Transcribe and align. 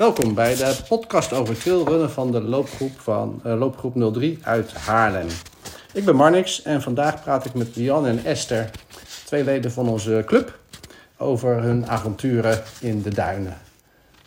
Welkom 0.00 0.34
bij 0.34 0.56
de 0.56 0.78
podcast 0.88 1.32
over 1.32 1.58
trailrunnen 1.58 2.10
van 2.10 2.32
de 2.32 2.40
loopgroep, 2.40 3.00
van, 3.00 3.42
uh, 3.46 3.58
loopgroep 3.58 4.12
03 4.12 4.38
uit 4.42 4.72
Haarlem. 4.72 5.26
Ik 5.92 6.04
ben 6.04 6.16
Marnix 6.16 6.62
en 6.62 6.82
vandaag 6.82 7.22
praat 7.22 7.44
ik 7.44 7.54
met 7.54 7.76
Lian 7.76 8.06
en 8.06 8.24
Esther, 8.24 8.70
twee 9.24 9.44
leden 9.44 9.72
van 9.72 9.88
onze 9.88 10.22
club, 10.26 10.58
over 11.16 11.62
hun 11.62 11.86
avonturen 11.86 12.62
in 12.80 13.02
de 13.02 13.14
duinen. 13.14 13.58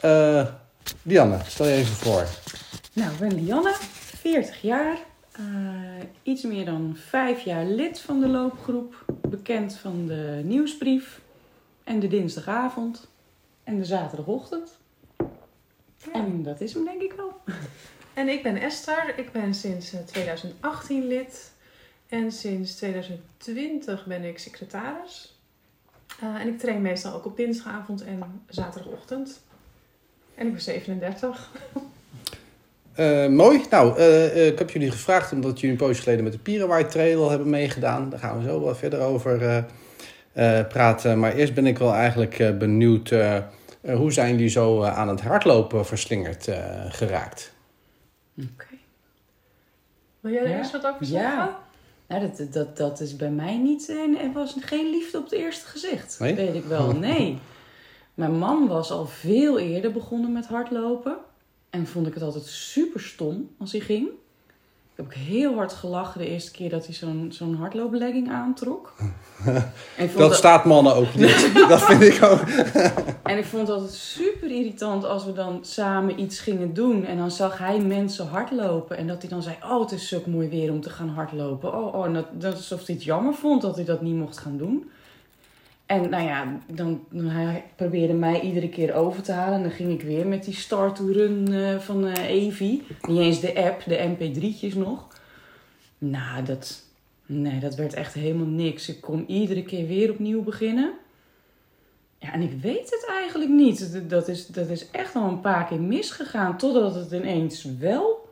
Uh, 0.05 0.45
Lianne, 1.01 1.37
stel 1.47 1.65
je 1.65 1.73
even 1.73 1.95
voor. 1.95 2.25
Nou, 2.93 3.11
ik 3.11 3.19
ben 3.19 3.43
Lianne, 3.43 3.75
40 3.79 4.61
jaar, 4.61 4.97
uh, 5.39 5.45
iets 6.23 6.43
meer 6.43 6.65
dan 6.65 6.97
vijf 7.07 7.41
jaar 7.41 7.65
lid 7.65 7.99
van 7.99 8.19
de 8.19 8.27
loopgroep, 8.27 9.05
bekend 9.21 9.75
van 9.75 10.07
de 10.07 10.41
nieuwsbrief 10.43 11.19
en 11.83 11.99
de 11.99 12.07
dinsdagavond 12.07 13.07
en 13.63 13.77
de 13.77 13.85
zaterdagochtend. 13.85 14.81
En 16.13 16.43
dat 16.43 16.61
is 16.61 16.73
hem 16.73 16.85
denk 16.85 17.01
ik 17.01 17.13
wel. 17.13 17.31
En 18.13 18.29
ik 18.29 18.43
ben 18.43 18.57
Esther. 18.57 19.13
Ik 19.15 19.31
ben 19.31 19.53
sinds 19.53 19.93
2018 20.05 21.01
eh, 21.01 21.07
lid. 21.07 21.51
En 22.09 22.31
sinds 22.31 22.75
2020 22.75 24.05
ben 24.05 24.23
ik 24.23 24.39
secretaris. 24.39 25.39
Uh, 26.23 26.41
en 26.41 26.47
ik 26.47 26.59
train 26.59 26.81
meestal 26.81 27.13
ook 27.13 27.25
op 27.25 27.37
dinsdagavond 27.37 28.03
en 28.03 28.43
zaterdagochtend. 28.47 29.41
En 30.35 30.45
ik 30.45 30.51
ben 30.51 30.61
37. 30.61 31.51
Uh, 32.99 33.27
mooi. 33.43 33.61
Nou, 33.69 33.99
uh, 33.99 34.47
ik 34.47 34.59
heb 34.59 34.69
jullie 34.69 34.91
gevraagd 34.91 35.31
omdat 35.31 35.59
jullie 35.59 35.79
een 35.79 35.85
poosje 35.87 36.01
geleden 36.01 36.23
met 36.23 36.33
de 36.33 36.39
Pierenwaai 36.39 36.85
Trail 36.85 37.29
hebben 37.29 37.49
meegedaan. 37.49 38.09
Daar 38.09 38.19
gaan 38.19 38.37
we 38.37 38.43
zo 38.43 38.63
wel 38.63 38.75
verder 38.75 38.99
over 38.99 39.65
praten. 40.67 41.19
Maar 41.19 41.33
eerst 41.33 41.53
ben 41.53 41.65
ik 41.65 41.77
wel 41.77 41.93
eigenlijk 41.93 42.59
benieuwd 42.59 43.11
eh, 43.11 43.37
hoe 43.91 44.11
zijn 44.11 44.31
jullie 44.31 44.49
zo 44.49 44.81
eh, 44.81 44.97
aan 44.97 45.07
het 45.07 45.21
hardlopen 45.21 45.85
verslingerd 45.85 46.47
eh, 46.47 46.85
geraakt? 46.87 47.53
Oké. 48.37 48.65
Wil 50.19 50.31
jij 50.31 50.43
er 50.43 50.57
eerst 50.57 50.71
wat 50.71 50.85
over 50.85 51.05
zeggen? 51.05 51.31
Ja. 51.31 51.59
Nou, 52.07 52.31
dat, 52.35 52.53
dat, 52.53 52.77
dat 52.77 52.99
is 52.99 53.15
bij 53.15 53.31
mij 53.31 53.57
niet. 53.57 53.89
Er 53.89 54.31
was 54.33 54.55
geen 54.59 54.89
liefde 54.89 55.17
op 55.17 55.23
het 55.23 55.33
eerste 55.33 55.65
gezicht. 55.65 56.19
Nee? 56.19 56.35
Weet 56.35 56.55
ik 56.55 56.63
wel. 56.63 56.91
Nee. 56.91 57.37
Mijn 58.13 58.37
man 58.37 58.67
was 58.67 58.91
al 58.91 59.05
veel 59.05 59.59
eerder 59.59 59.91
begonnen 59.91 60.31
met 60.31 60.45
hardlopen. 60.45 61.17
En 61.69 61.87
vond 61.87 62.07
ik 62.07 62.13
het 62.13 62.23
altijd 62.23 62.45
super 62.45 63.01
stom 63.01 63.55
als 63.57 63.71
hij 63.71 63.81
ging. 63.81 64.09
Ik 64.95 64.99
heb 64.99 65.05
ook 65.05 65.13
heel 65.13 65.55
hard 65.55 65.73
gelachen 65.73 66.19
de 66.19 66.27
eerste 66.27 66.51
keer 66.51 66.69
dat 66.69 66.85
hij 66.85 66.95
zo'n 66.95 67.27
zo'n 67.31 67.55
hardlooplegging 67.55 68.31
aantrok. 68.31 68.93
dat, 70.17 70.35
staat 70.35 70.65
mannen 70.65 70.95
ook 70.95 71.15
niet. 71.15 71.51
dat 71.69 71.83
vind 71.83 72.01
ik 72.01 72.23
ook. 72.23 72.39
en 73.31 73.37
ik 73.37 73.45
vond 73.45 73.67
het 73.67 73.75
altijd 73.77 73.93
super 73.93 74.51
irritant 74.51 75.05
als 75.05 75.25
we 75.25 75.33
dan 75.33 75.59
samen 75.61 76.19
iets 76.19 76.39
gingen 76.39 76.73
doen. 76.73 77.05
En 77.05 77.17
dan 77.17 77.31
zag 77.31 77.57
hij 77.57 77.79
mensen 77.79 78.27
hardlopen. 78.27 78.97
En 78.97 79.07
dat 79.07 79.21
hij 79.21 79.29
dan 79.29 79.43
zei, 79.43 79.55
oh 79.63 79.79
het 79.79 79.91
is 79.91 80.07
zo 80.07 80.21
mooi 80.25 80.49
weer 80.49 80.71
om 80.71 80.81
te 80.81 80.89
gaan 80.89 81.09
hardlopen. 81.09 81.73
Oh, 81.73 81.95
oh 81.95 82.13
dat, 82.13 82.25
dat 82.31 82.55
alsof 82.55 82.85
hij 82.85 82.95
het 82.95 83.03
jammer 83.03 83.33
vond 83.33 83.61
dat 83.61 83.75
hij 83.75 83.85
dat 83.85 84.01
niet 84.01 84.15
mocht 84.15 84.37
gaan 84.37 84.57
doen. 84.57 84.89
En 85.93 86.09
nou 86.09 86.23
ja, 86.23 86.59
dan, 86.73 87.05
hij 87.11 87.63
probeerde 87.75 88.13
mij 88.13 88.41
iedere 88.41 88.69
keer 88.69 88.93
over 88.93 89.21
te 89.21 89.31
halen. 89.31 89.55
En 89.55 89.61
dan 89.61 89.71
ging 89.71 89.91
ik 89.91 90.01
weer 90.01 90.27
met 90.27 90.43
die 90.43 90.53
start 90.53 90.95
to 90.95 91.05
run 91.05 91.51
uh, 91.51 91.79
van 91.79 92.07
uh, 92.07 92.29
Evi. 92.29 92.83
Niet 93.07 93.19
eens 93.19 93.39
de 93.39 93.55
app, 93.55 93.83
de 93.85 94.15
mp3'tjes 94.15 94.77
nog. 94.77 95.07
Nou, 95.97 96.43
dat, 96.43 96.83
nee, 97.25 97.59
dat 97.59 97.75
werd 97.75 97.93
echt 97.93 98.13
helemaal 98.13 98.47
niks. 98.47 98.89
Ik 98.89 99.01
kon 99.01 99.29
iedere 99.29 99.63
keer 99.63 99.87
weer 99.87 100.11
opnieuw 100.11 100.43
beginnen. 100.43 100.93
Ja, 102.17 102.33
en 102.33 102.41
ik 102.41 102.61
weet 102.61 102.89
het 102.89 103.05
eigenlijk 103.09 103.51
niet. 103.51 104.09
Dat 104.09 104.27
is, 104.27 104.47
dat 104.47 104.69
is 104.69 104.91
echt 104.91 105.15
al 105.15 105.27
een 105.29 105.41
paar 105.41 105.65
keer 105.65 105.81
misgegaan. 105.81 106.57
Totdat 106.57 106.95
het 106.95 107.11
ineens 107.11 107.63
wel 107.79 108.22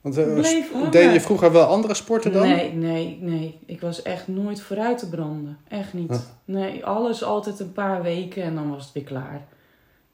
want 0.00 0.18
uh, 0.18 0.90
deed 0.90 1.12
je 1.12 1.20
vroeger 1.20 1.52
wel 1.52 1.66
andere 1.66 1.94
sporten 1.94 2.32
dan? 2.32 2.48
Nee, 2.48 2.72
nee, 2.72 3.18
nee. 3.20 3.58
Ik 3.66 3.80
was 3.80 4.02
echt 4.02 4.28
nooit 4.28 4.60
vooruit 4.60 4.98
te 4.98 5.08
branden. 5.08 5.58
Echt 5.68 5.92
niet. 5.92 6.30
Nee, 6.44 6.84
alles 6.84 7.24
altijd 7.24 7.60
een 7.60 7.72
paar 7.72 8.02
weken 8.02 8.42
en 8.42 8.54
dan 8.54 8.70
was 8.70 8.84
het 8.84 8.92
weer 8.92 9.04
klaar. 9.04 9.46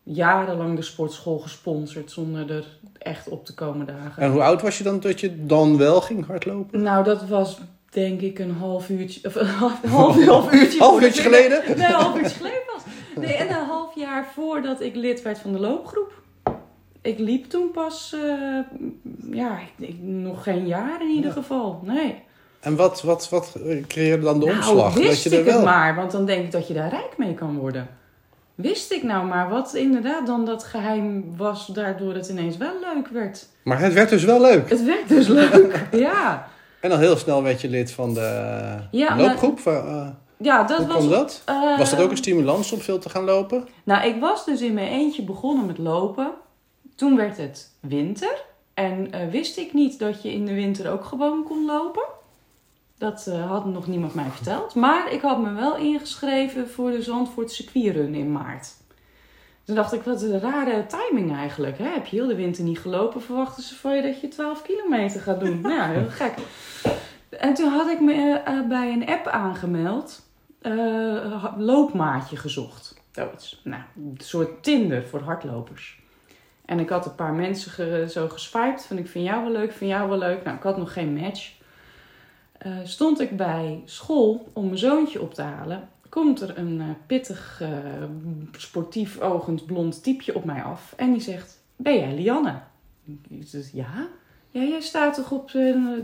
Jarenlang 0.02 0.76
de 0.76 0.82
sportschool 0.82 1.38
gesponsord 1.38 2.10
zonder 2.10 2.50
er 2.50 2.78
echt 2.98 3.28
op 3.28 3.44
te 3.44 3.54
komen 3.54 3.86
dagen. 3.86 4.22
En 4.22 4.30
hoe 4.30 4.42
oud 4.42 4.62
was 4.62 4.78
je 4.78 4.84
dan 4.84 5.00
dat 5.00 5.20
je 5.20 5.46
dan 5.46 5.76
wel 5.76 6.00
ging 6.00 6.26
hardlopen? 6.26 6.82
Nou, 6.82 7.04
dat 7.04 7.28
was 7.28 7.60
denk 7.90 8.20
ik 8.20 8.38
een 8.38 8.54
half 8.54 8.88
uurtje. 8.88 9.20
Of 9.24 9.34
een 9.34 9.46
half, 9.46 9.82
half, 9.84 10.24
half 10.24 10.52
uurtje. 10.52 10.78
half 10.84 11.02
uurtje 11.02 11.22
geleden? 11.22 11.62
Nee, 11.66 11.86
een 11.86 11.92
half 11.92 12.16
uurtje 12.16 12.36
geleden 12.36 12.62
was. 12.74 12.82
Nee, 13.16 13.34
en 13.34 13.48
een 13.48 13.64
half 13.64 13.94
jaar 13.94 14.26
voordat 14.34 14.80
ik 14.80 14.94
lid 14.94 15.22
werd 15.22 15.38
van 15.38 15.52
de 15.52 15.60
loopgroep 15.60 16.24
ik 17.06 17.18
liep 17.18 17.44
toen 17.44 17.70
pas, 17.70 18.14
uh, 18.14 18.58
ja, 19.30 19.58
ik, 19.78 19.96
nog 20.00 20.42
geen 20.42 20.66
jaar 20.66 21.00
in 21.00 21.14
ieder 21.14 21.32
geval. 21.32 21.80
Nee. 21.82 22.22
En 22.60 22.76
wat, 22.76 23.02
wat, 23.02 23.28
wat 23.28 23.56
creëerde 23.86 24.22
dan 24.22 24.40
de 24.40 24.46
nou, 24.46 24.56
omslag? 24.56 24.94
Wist 24.94 25.24
dat 25.24 25.32
je 25.32 25.38
ik 25.38 25.44
wel... 25.44 25.54
het 25.54 25.64
maar, 25.64 25.94
want 25.94 26.10
dan 26.10 26.26
denk 26.26 26.44
ik 26.44 26.52
dat 26.52 26.68
je 26.68 26.74
daar 26.74 26.90
rijk 26.90 27.14
mee 27.16 27.34
kan 27.34 27.58
worden. 27.58 27.88
Wist 28.54 28.92
ik 28.92 29.02
nou 29.02 29.26
maar 29.26 29.48
wat 29.48 29.74
inderdaad 29.74 30.26
dan 30.26 30.44
dat 30.44 30.64
geheim 30.64 31.36
was, 31.36 31.66
daardoor 31.66 32.14
het 32.14 32.28
ineens 32.28 32.56
wel 32.56 32.72
leuk 32.94 33.08
werd. 33.08 33.48
Maar 33.64 33.78
het 33.80 33.92
werd 33.92 34.08
dus 34.08 34.24
wel 34.24 34.40
leuk. 34.40 34.68
Het 34.68 34.84
werd 34.84 35.08
dus 35.08 35.26
leuk, 35.26 35.86
ja. 36.08 36.48
En 36.80 36.90
dan 36.90 36.98
heel 36.98 37.16
snel 37.16 37.42
werd 37.42 37.60
je 37.60 37.68
lid 37.68 37.90
van 37.90 38.14
de 38.14 38.78
ja, 38.90 39.16
loopgroep. 39.16 39.60
Uh, 39.66 40.08
ja, 40.36 40.64
dat 40.64 40.78
hoe 40.78 40.86
was. 40.86 40.96
Kwam 40.96 41.08
dat? 41.08 41.42
Uh, 41.48 41.78
was 41.78 41.90
dat 41.90 42.00
ook 42.00 42.10
een 42.10 42.16
stimulans 42.16 42.72
om 42.72 42.80
veel 42.80 42.98
te 42.98 43.08
gaan 43.08 43.24
lopen? 43.24 43.68
Nou, 43.84 44.06
ik 44.06 44.20
was 44.20 44.44
dus 44.44 44.60
in 44.60 44.74
mijn 44.74 44.88
eentje 44.88 45.22
begonnen 45.22 45.66
met 45.66 45.78
lopen. 45.78 46.30
Toen 46.96 47.16
werd 47.16 47.36
het 47.36 47.70
winter 47.80 48.44
en 48.74 49.14
uh, 49.14 49.30
wist 49.30 49.56
ik 49.56 49.72
niet 49.72 49.98
dat 49.98 50.22
je 50.22 50.32
in 50.32 50.46
de 50.46 50.54
winter 50.54 50.90
ook 50.90 51.04
gewoon 51.04 51.44
kon 51.44 51.64
lopen. 51.64 52.04
Dat 52.98 53.26
uh, 53.28 53.50
had 53.50 53.64
nog 53.64 53.86
niemand 53.86 54.14
mij 54.14 54.30
verteld. 54.30 54.74
Maar 54.74 55.12
ik 55.12 55.20
had 55.20 55.38
me 55.42 55.52
wel 55.52 55.76
ingeschreven 55.76 56.68
voor 56.68 56.90
de 56.90 57.02
Zandvoort 57.02 57.50
circuitrun 57.50 58.14
in 58.14 58.32
maart. 58.32 58.74
Toen 59.64 59.74
dacht 59.74 59.92
ik, 59.92 60.02
wat 60.02 60.22
een 60.22 60.40
rare 60.40 60.86
timing 60.86 61.36
eigenlijk. 61.36 61.78
Hè? 61.78 61.88
Heb 61.88 62.06
je 62.06 62.16
heel 62.16 62.26
de 62.26 62.34
winter 62.34 62.64
niet 62.64 62.78
gelopen, 62.78 63.22
verwachten 63.22 63.62
ze 63.62 63.74
van 63.74 63.96
je 63.96 64.02
dat 64.02 64.20
je 64.20 64.28
12 64.28 64.62
kilometer 64.62 65.20
gaat 65.20 65.40
doen. 65.40 65.60
nou 65.62 65.74
ja, 65.74 65.86
heel 65.86 66.10
gek. 66.10 66.34
En 67.30 67.54
toen 67.54 67.72
had 67.72 67.88
ik 67.88 68.00
me 68.00 68.42
uh, 68.48 68.68
bij 68.68 68.92
een 68.92 69.06
app 69.06 69.26
aangemeld. 69.26 70.22
loopmaatje 71.56 72.36
gezocht. 72.36 73.02
Zoiets. 73.12 73.60
Nou, 73.64 73.82
een 73.96 74.18
soort 74.18 74.62
Tinder 74.62 75.06
voor 75.06 75.20
hardlopers. 75.20 76.04
En 76.66 76.78
ik 76.78 76.88
had 76.88 77.06
een 77.06 77.14
paar 77.14 77.34
mensen 77.34 78.10
zo 78.10 78.28
geswiped 78.28 78.84
van 78.84 78.98
ik 78.98 79.08
vind 79.08 79.26
jou 79.26 79.42
wel 79.42 79.52
leuk, 79.52 79.72
vind 79.72 79.90
jou 79.90 80.08
wel 80.08 80.18
leuk. 80.18 80.44
Nou, 80.44 80.56
ik 80.56 80.62
had 80.62 80.76
nog 80.76 80.92
geen 80.92 81.14
match. 81.14 81.54
Uh, 82.66 82.72
stond 82.84 83.20
ik 83.20 83.36
bij 83.36 83.82
school 83.84 84.48
om 84.52 84.64
mijn 84.64 84.78
zoontje 84.78 85.20
op 85.20 85.34
te 85.34 85.42
halen. 85.42 85.88
Komt 86.08 86.40
er 86.40 86.58
een 86.58 86.76
uh, 86.78 86.84
pittig, 87.06 87.60
uh, 87.62 87.68
sportief 88.56 89.20
ogend 89.20 89.66
blond 89.66 90.02
typeje 90.02 90.34
op 90.34 90.44
mij 90.44 90.62
af. 90.62 90.94
En 90.96 91.12
die 91.12 91.20
zegt, 91.20 91.60
ben 91.76 91.98
jij 91.98 92.14
Lianne? 92.14 92.54
Ik 93.28 93.42
zeg, 93.44 93.72
ja. 93.72 94.08
Ja, 94.50 94.62
jij 94.62 94.80
staat 94.80 95.14
toch 95.14 95.30
op 95.30 95.50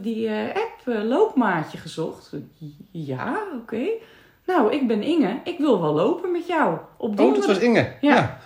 die 0.00 0.30
app 0.30 1.04
loopmaatje 1.04 1.78
gezocht? 1.78 2.32
Ja, 2.90 3.42
oké. 3.60 3.86
Nou, 4.46 4.72
ik 4.72 4.86
ben 4.86 5.02
Inge. 5.02 5.40
Ik 5.44 5.58
wil 5.58 5.80
wel 5.80 5.94
lopen 5.94 6.32
met 6.32 6.46
jou. 6.46 6.78
Op 6.96 7.16
donderdag... 7.16 7.42
Oh, 7.42 7.48
dat 7.48 7.56
was 7.56 7.68
Inge. 7.68 7.96
ja. 8.00 8.38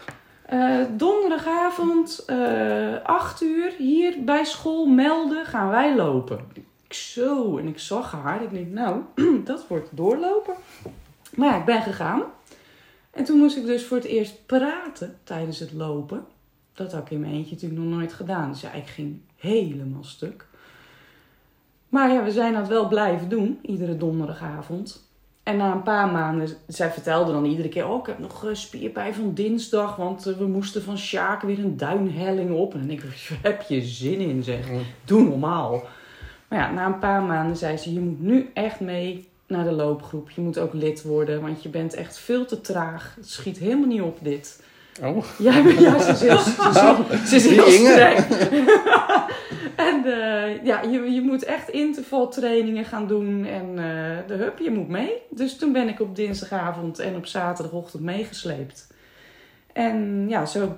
Uh, 0.52 0.84
donderdagavond, 0.96 2.24
uh, 2.30 2.94
eh, 2.94 3.04
8 3.04 3.42
uur, 3.42 3.72
hier 3.78 4.24
bij 4.24 4.44
school 4.44 4.86
melden, 4.86 5.46
gaan 5.46 5.68
wij 5.68 5.96
lopen. 5.96 6.38
Ik 6.54 6.92
zo, 6.94 7.58
en 7.58 7.68
ik 7.68 7.78
zag 7.78 8.12
haar. 8.12 8.42
Ik 8.42 8.50
denk, 8.50 8.72
nou, 8.72 9.02
dat 9.44 9.66
wordt 9.68 9.88
doorlopen. 9.96 10.54
Maar 11.34 11.48
ja, 11.48 11.58
ik 11.58 11.64
ben 11.64 11.82
gegaan. 11.82 12.22
En 13.10 13.24
toen 13.24 13.38
moest 13.38 13.56
ik 13.56 13.66
dus 13.66 13.84
voor 13.84 13.96
het 13.96 14.06
eerst 14.06 14.46
praten 14.46 15.18
tijdens 15.24 15.58
het 15.58 15.72
lopen. 15.72 16.26
Dat 16.72 16.92
had 16.92 17.02
ik 17.02 17.10
in 17.10 17.20
mijn 17.20 17.32
eentje 17.32 17.54
natuurlijk 17.54 17.80
nog 17.80 17.90
nooit 17.90 18.12
gedaan. 18.12 18.50
Dus 18.50 18.60
ja, 18.60 18.72
ik 18.72 18.86
ging 18.86 19.20
helemaal 19.36 20.04
stuk. 20.04 20.46
Maar 21.88 22.12
ja, 22.12 22.24
we 22.24 22.30
zijn 22.30 22.52
dat 22.52 22.68
wel 22.68 22.88
blijven 22.88 23.28
doen, 23.28 23.58
iedere 23.62 23.96
donderdagavond. 23.96 25.05
En 25.46 25.56
na 25.56 25.72
een 25.72 25.82
paar 25.82 26.08
maanden, 26.08 26.48
zij 26.66 26.90
vertelde 26.90 27.32
dan 27.32 27.44
iedere 27.44 27.68
keer: 27.68 27.88
Oh, 27.88 28.00
ik 28.00 28.06
heb 28.06 28.18
nog 28.18 28.50
spierpijn 28.52 29.14
van 29.14 29.34
dinsdag, 29.34 29.96
want 29.96 30.26
eh, 30.26 30.36
we 30.36 30.46
moesten 30.46 30.82
van 30.82 30.98
Sjaak 30.98 31.42
weer 31.42 31.58
een 31.58 31.76
duinhelling 31.76 32.50
op. 32.50 32.74
En 32.74 32.90
ik: 32.90 33.02
Heb 33.42 33.62
je 33.62 33.80
zin 33.80 34.20
in, 34.20 34.42
zeg? 34.42 34.66
Doe 35.04 35.22
normaal. 35.22 35.82
Maar 36.48 36.58
ja, 36.58 36.70
na 36.70 36.86
een 36.86 36.98
paar 36.98 37.22
maanden 37.22 37.56
zei 37.56 37.76
ze: 37.76 37.92
Je 37.92 38.00
moet 38.00 38.20
nu 38.20 38.50
echt 38.54 38.80
mee 38.80 39.28
naar 39.46 39.64
de 39.64 39.72
loopgroep. 39.72 40.30
Je 40.30 40.40
moet 40.40 40.58
ook 40.58 40.72
lid 40.72 41.02
worden, 41.02 41.40
want 41.40 41.62
je 41.62 41.68
bent 41.68 41.94
echt 41.94 42.18
veel 42.18 42.44
te 42.44 42.60
traag. 42.60 43.14
Het 43.16 43.30
schiet 43.30 43.58
helemaal 43.58 43.88
niet 43.88 44.02
op, 44.02 44.18
dit. 44.22 44.62
Oh. 45.02 45.24
Ja, 45.38 45.56
ja 45.56 45.98
ze 45.98 46.10
is 46.10 46.20
heel, 46.20 46.38
ze 47.26 47.36
is 47.36 47.48
heel 47.48 47.70
streng. 47.70 48.24
en 49.90 50.02
uh, 50.06 50.64
ja, 50.64 50.82
je, 50.82 51.10
je 51.12 51.20
moet 51.20 51.44
echt 51.44 51.68
intervaltrainingen 51.68 52.84
gaan 52.84 53.06
doen. 53.06 53.44
En 53.44 53.68
uh, 53.68 54.16
de 54.26 54.34
hup, 54.34 54.58
je 54.58 54.70
moet 54.70 54.88
mee. 54.88 55.12
Dus 55.30 55.56
toen 55.56 55.72
ben 55.72 55.88
ik 55.88 56.00
op 56.00 56.16
dinsdagavond 56.16 56.98
en 56.98 57.16
op 57.16 57.26
zaterdagochtend 57.26 58.02
meegesleept. 58.02 58.94
En 59.72 60.28
ja, 60.28 60.46
zo 60.46 60.76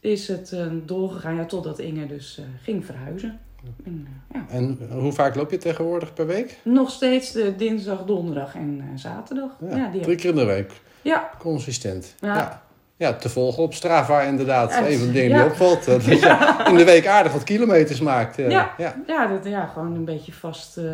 is 0.00 0.28
het 0.28 0.52
eh, 0.52 0.66
doorgegaan 0.84 1.36
ja, 1.36 1.44
totdat 1.44 1.78
Inge 1.78 2.06
dus 2.06 2.38
eh, 2.38 2.44
ging 2.62 2.84
verhuizen. 2.84 3.40
En, 3.84 4.08
eh, 4.08 4.40
ja. 4.40 4.46
En 4.48 4.78
hoe 4.90 5.12
vaak 5.12 5.34
loop 5.34 5.50
je 5.50 5.56
tegenwoordig 5.56 6.14
per 6.14 6.26
week? 6.26 6.58
Nog 6.62 6.90
steeds 6.90 7.32
de 7.32 7.56
dinsdag, 7.56 8.04
donderdag 8.04 8.54
en 8.54 8.80
eh, 8.80 8.98
zaterdag. 8.98 9.56
Ja, 9.60 9.90
die 9.90 10.00
Drie 10.00 10.16
keer 10.16 10.30
in 10.30 10.36
de 10.36 10.44
week. 10.44 10.80
Ja, 11.02 11.30
Consistent. 11.38 12.14
Ja. 12.20 12.62
Ja. 13.02 13.12
te 13.14 13.28
volgen 13.28 13.62
op 13.62 13.74
Strava 13.74 14.20
inderdaad. 14.20 14.70
Ja, 14.70 14.86
Een 14.86 14.98
van 14.98 15.06
de 15.06 15.12
dingen 15.12 15.28
ja. 15.30 15.36
die 15.42 15.50
opvalt. 15.50 15.88
eh, 15.88 15.94
Dat 15.94 16.04
je 16.04 16.64
in 16.68 16.76
de 16.76 16.84
week 16.84 17.06
aardig 17.06 17.32
wat 17.32 17.44
kilometers 17.44 18.00
maakt. 18.00 18.38
eh, 18.38 18.50
Ja. 18.50 18.74
ja. 18.78 18.94
Ja, 19.06 19.26
dat, 19.26 19.44
ja, 19.44 19.66
gewoon 19.66 19.94
een 19.94 20.04
beetje 20.04 20.32
vast. 20.32 20.76
eh, 20.76 20.84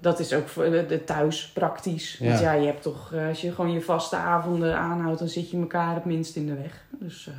dat 0.00 0.18
is 0.20 0.32
ook 0.32 0.48
voor 0.48 0.70
de, 0.70 0.86
de 0.86 1.04
thuis 1.04 1.50
praktisch. 1.54 2.18
Want 2.22 2.40
Ja. 2.40 2.52
je 2.52 2.66
hebt 2.66 2.82
toch, 2.82 3.12
eh, 3.12 3.28
als 3.28 3.40
je 3.40 3.52
gewoon 3.52 3.72
je 3.72 3.80
vaste 3.80 4.16
avonden 4.16 4.76
aanhoudt, 4.76 5.18
dan 5.18 5.28
zit 5.28 5.50
je 5.50 5.56
elkaar 5.58 5.94
het 5.94 6.04
minst 6.04 6.36
in 6.36 6.46
de 6.46 6.54
weg. 6.54 6.84
Dus 6.90 7.26
eh, 7.28 7.34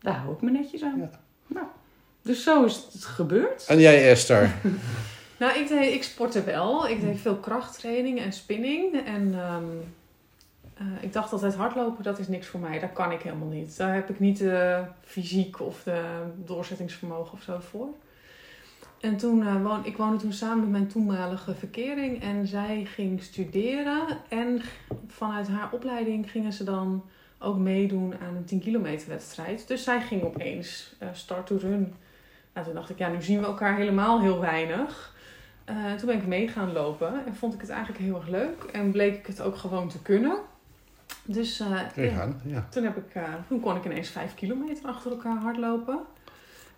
daar 0.00 0.14
hou 0.16 0.34
ik 0.34 0.40
me 0.42 0.50
netjes 0.50 0.82
aan. 0.82 0.98
Ja. 1.00 1.10
Nou, 1.46 1.66
dus 2.22 2.42
zo 2.42 2.64
is 2.64 2.86
het 2.92 3.04
gebeurd. 3.04 3.64
En 3.68 3.78
jij 3.80 4.10
Esther? 4.10 4.50
Nou, 5.38 5.58
ik, 5.58 5.68
deed, 5.68 5.92
ik 5.94 6.02
sportte 6.02 6.42
wel. 6.44 6.88
Ik 6.88 7.00
deed 7.00 7.20
veel 7.20 7.34
krachttraining 7.36 8.20
en 8.20 8.32
spinning. 8.32 9.06
En 9.06 9.34
ehm, 9.34 9.64
eh, 10.82 11.02
ik 11.02 11.12
dacht 11.12 11.32
altijd 11.32 11.54
hardlopen, 11.54 12.04
dat 12.04 12.18
is 12.18 12.28
niks 12.28 12.46
voor 12.46 12.60
mij. 12.60 12.78
Daar 12.78 12.92
kan 12.92 13.12
ik 13.12 13.22
helemaal 13.22 13.48
niet. 13.48 13.76
Daar 13.76 13.94
heb 13.94 14.10
ik 14.10 14.20
niet 14.20 14.38
de 14.38 14.84
fysiek 15.00 15.60
of 15.60 15.82
de 15.82 16.02
doorzettingsvermogen 16.36 17.32
of 17.32 17.42
zo 17.42 17.58
voor. 17.60 17.88
En 19.00 19.16
toen 19.16 19.42
uh, 19.42 19.78
ik 19.82 19.96
woonde 19.96 20.16
toen 20.16 20.32
samen 20.32 20.60
met 20.60 20.70
mijn 20.70 20.86
toenmalige 20.86 21.54
verkering. 21.54 22.22
En 22.22 22.46
zij 22.46 22.84
ging 22.84 23.22
studeren. 23.22 24.06
En 24.28 24.60
vanuit 25.06 25.48
haar 25.48 25.72
opleiding 25.72 26.30
gingen 26.30 26.52
ze 26.52 26.64
dan 26.64 27.04
ook 27.38 27.58
meedoen 27.58 28.14
aan 28.20 28.36
een 28.36 28.44
10 28.44 28.60
kilometer 28.60 29.08
wedstrijd. 29.08 29.68
Dus 29.68 29.84
zij 29.84 30.00
ging 30.00 30.22
opeens 30.22 30.96
uh, 31.02 31.08
start 31.12 31.46
to 31.46 31.56
run. 31.56 31.94
Nou, 32.54 32.66
toen 32.66 32.74
dacht 32.74 32.90
ik, 32.90 32.98
ja, 32.98 33.08
nu 33.08 33.22
zien 33.22 33.40
we 33.40 33.46
elkaar 33.46 33.76
helemaal 33.76 34.20
heel 34.20 34.40
weinig. 34.40 35.10
Toen 35.96 36.06
ben 36.06 36.16
ik 36.16 36.26
mee 36.26 36.48
gaan 36.48 36.72
lopen 36.72 37.26
en 37.26 37.34
vond 37.34 37.54
ik 37.54 37.60
het 37.60 37.70
eigenlijk 37.70 38.04
heel 38.04 38.14
erg 38.14 38.28
leuk. 38.28 38.64
En 38.72 38.90
bleek 38.90 39.18
ik 39.18 39.26
het 39.26 39.40
ook 39.40 39.56
gewoon 39.56 39.88
te 39.88 40.02
kunnen. 40.02 40.38
Dus 41.24 41.60
uh, 41.60 41.80
ja, 41.94 42.28
ja. 42.44 42.66
Toen, 42.70 42.84
heb 42.84 42.96
ik, 42.96 43.14
uh, 43.14 43.22
toen 43.48 43.60
kon 43.60 43.76
ik 43.76 43.84
ineens 43.84 44.08
vijf 44.08 44.34
kilometer 44.34 44.86
achter 44.86 45.10
elkaar 45.10 45.36
hardlopen. 45.36 46.00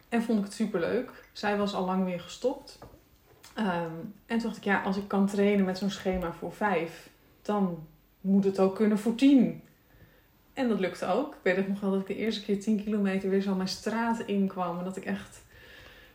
En 0.08 0.22
vond 0.22 0.38
ik 0.38 0.44
het 0.44 0.54
superleuk. 0.54 1.10
Zij 1.32 1.56
was 1.56 1.74
al 1.74 1.84
lang 1.84 2.04
weer 2.04 2.20
gestopt. 2.20 2.78
Um, 3.58 3.64
en 4.26 4.38
toen 4.38 4.42
dacht 4.42 4.56
ik, 4.56 4.64
ja, 4.64 4.82
als 4.82 4.96
ik 4.96 5.08
kan 5.08 5.26
trainen 5.26 5.64
met 5.64 5.78
zo'n 5.78 5.90
schema 5.90 6.32
voor 6.32 6.52
vijf, 6.52 7.08
dan 7.42 7.86
moet 8.20 8.44
het 8.44 8.58
ook 8.58 8.74
kunnen 8.74 8.98
voor 8.98 9.14
tien. 9.14 9.62
En 10.52 10.68
dat 10.68 10.80
lukte 10.80 11.06
ook. 11.06 11.34
Ik 11.34 11.54
weet 11.56 11.68
nog 11.68 11.80
wel 11.80 11.90
dat 11.90 12.00
ik 12.00 12.06
de 12.06 12.16
eerste 12.16 12.42
keer 12.42 12.60
10 12.60 12.84
kilometer 12.84 13.30
weer 13.30 13.40
zo 13.40 13.54
mijn 13.54 13.68
straat 13.68 14.20
inkwam. 14.20 14.78
En 14.78 14.84
dat 14.84 14.96
ik 14.96 15.04
echt, 15.04 15.42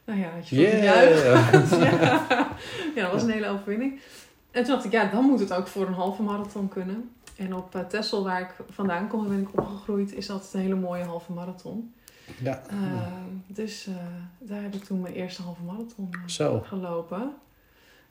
nou 0.05 0.19
ja, 0.19 0.29
had 0.29 0.49
je 0.49 0.55
Yeah. 0.55 0.83
juichen. 0.83 1.79
ja. 1.85 2.27
ja, 2.95 3.01
dat 3.01 3.11
was 3.11 3.23
een 3.23 3.29
hele 3.29 3.47
overwinning. 3.47 4.01
En 4.51 4.63
toen 4.63 4.73
dacht 4.73 4.85
ik, 4.85 4.91
ja, 4.91 5.05
dan 5.05 5.23
moet 5.23 5.39
het 5.39 5.53
ook 5.53 5.67
voor 5.67 5.87
een 5.87 5.93
halve 5.93 6.21
marathon 6.21 6.67
kunnen. 6.67 7.11
En 7.39 7.55
op 7.55 7.75
uh, 7.75 7.81
Texel, 7.81 8.23
waar 8.23 8.41
ik 8.41 8.55
vandaan 8.69 9.07
kom 9.07 9.23
en 9.23 9.29
ben 9.29 9.41
ik 9.41 9.59
opgegroeid, 9.59 10.13
is 10.13 10.25
dat 10.25 10.49
een 10.53 10.59
hele 10.59 10.75
mooie 10.75 11.03
halve 11.03 11.31
marathon. 11.31 11.93
Ja. 12.41 12.61
Uh, 12.71 12.77
dus 13.47 13.87
uh, 13.87 13.95
daar 14.39 14.61
heb 14.61 14.73
ik 14.73 14.83
toen 14.83 15.01
mijn 15.01 15.13
eerste 15.13 15.41
halve 15.41 15.63
marathon 15.63 16.09
Zo. 16.25 16.63
gelopen. 16.65 17.33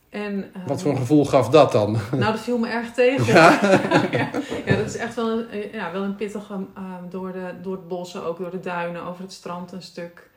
En, 0.09 0.53
Wat 0.67 0.83
voor 0.83 0.91
een 0.91 0.97
gevoel 0.97 1.25
gaf 1.25 1.49
dat 1.49 1.73
dan? 1.73 1.93
Nou, 2.11 2.33
dat 2.33 2.41
viel 2.41 2.59
me 2.59 2.69
erg 2.69 2.93
tegen. 2.93 3.27
Ja, 3.27 3.61
ja. 4.11 4.31
ja, 4.67 4.77
dat 4.77 4.87
is 4.87 4.97
echt 4.97 5.15
wel 5.15 5.31
een, 5.31 5.73
ja, 5.73 5.93
wel 5.93 6.03
een 6.03 6.17
pittige 6.17 6.55
uh, 6.55 6.95
door, 7.11 7.33
de, 7.33 7.55
door 7.63 7.73
het 7.73 7.89
bossen, 7.89 8.25
ook 8.25 8.39
door 8.39 8.51
de 8.51 8.61
duinen, 8.61 9.03
over 9.03 9.23
het 9.23 9.33
strand 9.33 9.73
een 9.73 9.83
stuk. 9.83 10.31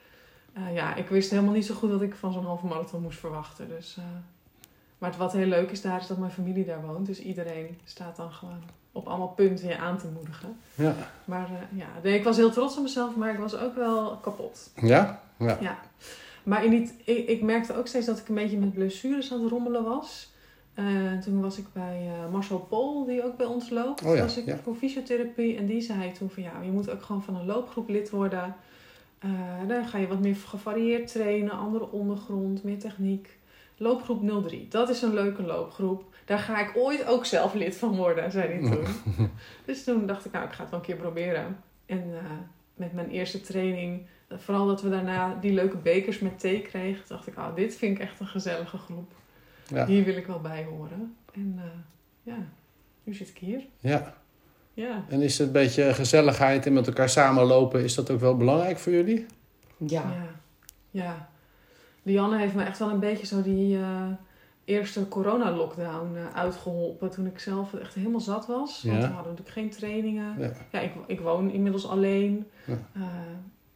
Ja, 0.73 0.95
ik 0.95 1.07
wist 1.07 1.29
helemaal 1.29 1.53
niet 1.53 1.65
zo 1.65 1.75
goed 1.75 1.91
wat 1.91 2.01
ik 2.01 2.15
van 2.15 2.33
zo'n 2.33 2.45
halve 2.45 2.65
marathon 2.65 3.01
moest 3.01 3.19
verwachten. 3.19 3.69
Dus, 3.69 3.97
maar 4.97 5.13
wat 5.17 5.33
heel 5.33 5.45
leuk 5.45 5.71
is 5.71 5.81
daar, 5.81 5.99
is 5.99 6.07
dat 6.07 6.17
mijn 6.17 6.31
familie 6.31 6.65
daar 6.65 6.85
woont. 6.85 7.05
Dus 7.05 7.19
iedereen 7.19 7.79
staat 7.83 8.15
dan 8.15 8.31
gewoon 8.31 8.63
op 8.91 9.07
allemaal 9.07 9.27
punten 9.27 9.67
je 9.67 9.77
aan 9.77 9.97
te 9.97 10.07
moedigen. 10.13 10.59
Ja. 10.75 10.95
Maar 11.25 11.49
uh, 11.51 11.79
ja, 11.79 11.88
nee, 12.03 12.17
ik 12.17 12.23
was 12.23 12.38
heel 12.38 12.51
trots 12.51 12.77
op 12.77 12.83
mezelf, 12.83 13.15
maar 13.15 13.33
ik 13.33 13.39
was 13.39 13.55
ook 13.55 13.75
wel 13.75 14.17
kapot. 14.17 14.71
Ja? 14.75 15.21
Ja. 15.38 15.57
ja. 15.61 15.79
Maar 16.43 16.65
in 16.65 16.69
die, 16.69 16.91
ik, 17.03 17.27
ik, 17.27 17.41
merkte 17.41 17.75
ook 17.75 17.88
steeds 17.88 18.05
dat 18.05 18.19
ik 18.19 18.27
een 18.27 18.35
beetje 18.35 18.57
met 18.57 18.73
blessures 18.73 19.31
aan 19.31 19.41
het 19.41 19.51
rommelen 19.51 19.83
was. 19.83 20.29
Uh, 20.75 21.19
toen 21.19 21.41
was 21.41 21.57
ik 21.57 21.65
bij 21.73 22.07
uh, 22.07 22.31
Marcel 22.31 22.59
Pol, 22.59 23.05
die 23.05 23.23
ook 23.23 23.38
bij 23.38 23.45
ons 23.45 23.69
loopt. 23.69 24.03
Oh 24.03 24.15
ja, 24.15 24.21
was 24.21 24.38
ik 24.38 24.45
ja. 24.45 24.57
voor 24.57 24.75
fysiotherapie. 24.75 25.57
En 25.57 25.65
die 25.65 25.81
zei 25.81 26.11
toen 26.11 26.29
van 26.29 26.43
ja, 26.43 26.51
je 26.63 26.71
moet 26.71 26.89
ook 26.89 27.01
gewoon 27.01 27.23
van 27.23 27.35
een 27.35 27.45
loopgroep 27.45 27.89
lid 27.89 28.09
worden. 28.09 28.55
Dan 29.67 29.88
ga 29.88 29.97
je 29.97 30.07
wat 30.07 30.19
meer 30.19 30.35
gevarieerd 30.35 31.11
trainen, 31.11 31.51
andere 31.51 31.91
ondergrond, 31.91 32.63
meer 32.63 32.79
techniek. 32.79 33.39
Loopgroep 33.81 34.47
03, 34.47 34.67
dat 34.69 34.89
is 34.89 35.01
een 35.01 35.13
leuke 35.13 35.43
loopgroep. 35.43 36.03
Daar 36.25 36.39
ga 36.39 36.59
ik 36.59 36.71
ooit 36.77 37.05
ook 37.05 37.25
zelf 37.25 37.53
lid 37.53 37.77
van 37.77 37.95
worden, 37.95 38.31
zei 38.31 38.47
hij 38.47 38.71
toen. 38.71 38.85
dus 39.65 39.83
toen 39.83 40.05
dacht 40.05 40.25
ik, 40.25 40.31
nou, 40.31 40.45
ik 40.45 40.51
ga 40.51 40.61
het 40.61 40.69
wel 40.69 40.79
een 40.79 40.85
keer 40.85 40.95
proberen. 40.95 41.57
En 41.85 42.03
uh, 42.09 42.19
met 42.73 42.93
mijn 42.93 43.09
eerste 43.09 43.41
training, 43.41 44.05
vooral 44.29 44.67
dat 44.67 44.81
we 44.81 44.89
daarna 44.89 45.37
die 45.41 45.53
leuke 45.53 45.77
bekers 45.77 46.19
met 46.19 46.39
thee 46.39 46.61
kregen, 46.61 47.03
dacht 47.07 47.27
ik, 47.27 47.37
oh, 47.37 47.55
dit 47.55 47.75
vind 47.75 47.97
ik 47.97 48.03
echt 48.03 48.19
een 48.19 48.27
gezellige 48.27 48.77
groep. 48.77 49.11
Ja. 49.67 49.85
Hier 49.85 50.03
wil 50.03 50.15
ik 50.15 50.27
wel 50.27 50.41
bij 50.41 50.63
horen. 50.63 51.15
En 51.33 51.53
uh, 51.55 51.63
ja, 52.23 52.37
nu 53.03 53.13
zit 53.13 53.29
ik 53.29 53.37
hier. 53.37 53.61
Ja. 53.79 54.13
Ja. 54.73 55.05
En 55.09 55.21
is 55.21 55.37
het 55.37 55.47
een 55.47 55.53
beetje 55.53 55.93
gezelligheid 55.93 56.65
en 56.65 56.73
met 56.73 56.87
elkaar 56.87 57.09
samenlopen, 57.09 57.83
is 57.83 57.95
dat 57.95 58.11
ook 58.11 58.19
wel 58.19 58.37
belangrijk 58.37 58.79
voor 58.79 58.91
jullie? 58.91 59.25
Ja. 59.77 59.87
Ja. 59.87 60.27
ja. 60.91 61.29
Lianne 62.03 62.38
heeft 62.38 62.53
me 62.56 62.63
echt 62.63 62.80
wel 62.80 62.89
een 62.89 63.00
beetje 63.00 63.25
zo 63.25 63.42
die 63.42 63.77
uh, 63.77 63.86
eerste 64.65 65.07
corona-lockdown 65.07 66.12
uh, 66.15 66.21
uitgeholpen. 66.39 67.09
Toen 67.12 67.25
ik 67.25 67.39
zelf 67.39 67.74
echt 67.74 67.94
helemaal 67.94 68.19
zat 68.19 68.48
was. 68.48 68.83
Want 68.83 69.01
Ja. 69.01 69.07
we 69.07 69.13
hadden 69.13 69.33
natuurlijk 69.33 69.50
geen 69.57 69.69
trainingen. 69.69 70.36
Ja. 70.39 70.51
Ja, 70.71 70.80
ik, 70.80 70.92
ik 71.07 71.19
woon 71.19 71.51
inmiddels 71.51 71.88
alleen. 71.88 72.48
Ja. 72.65 72.74
Uh, 72.98 73.03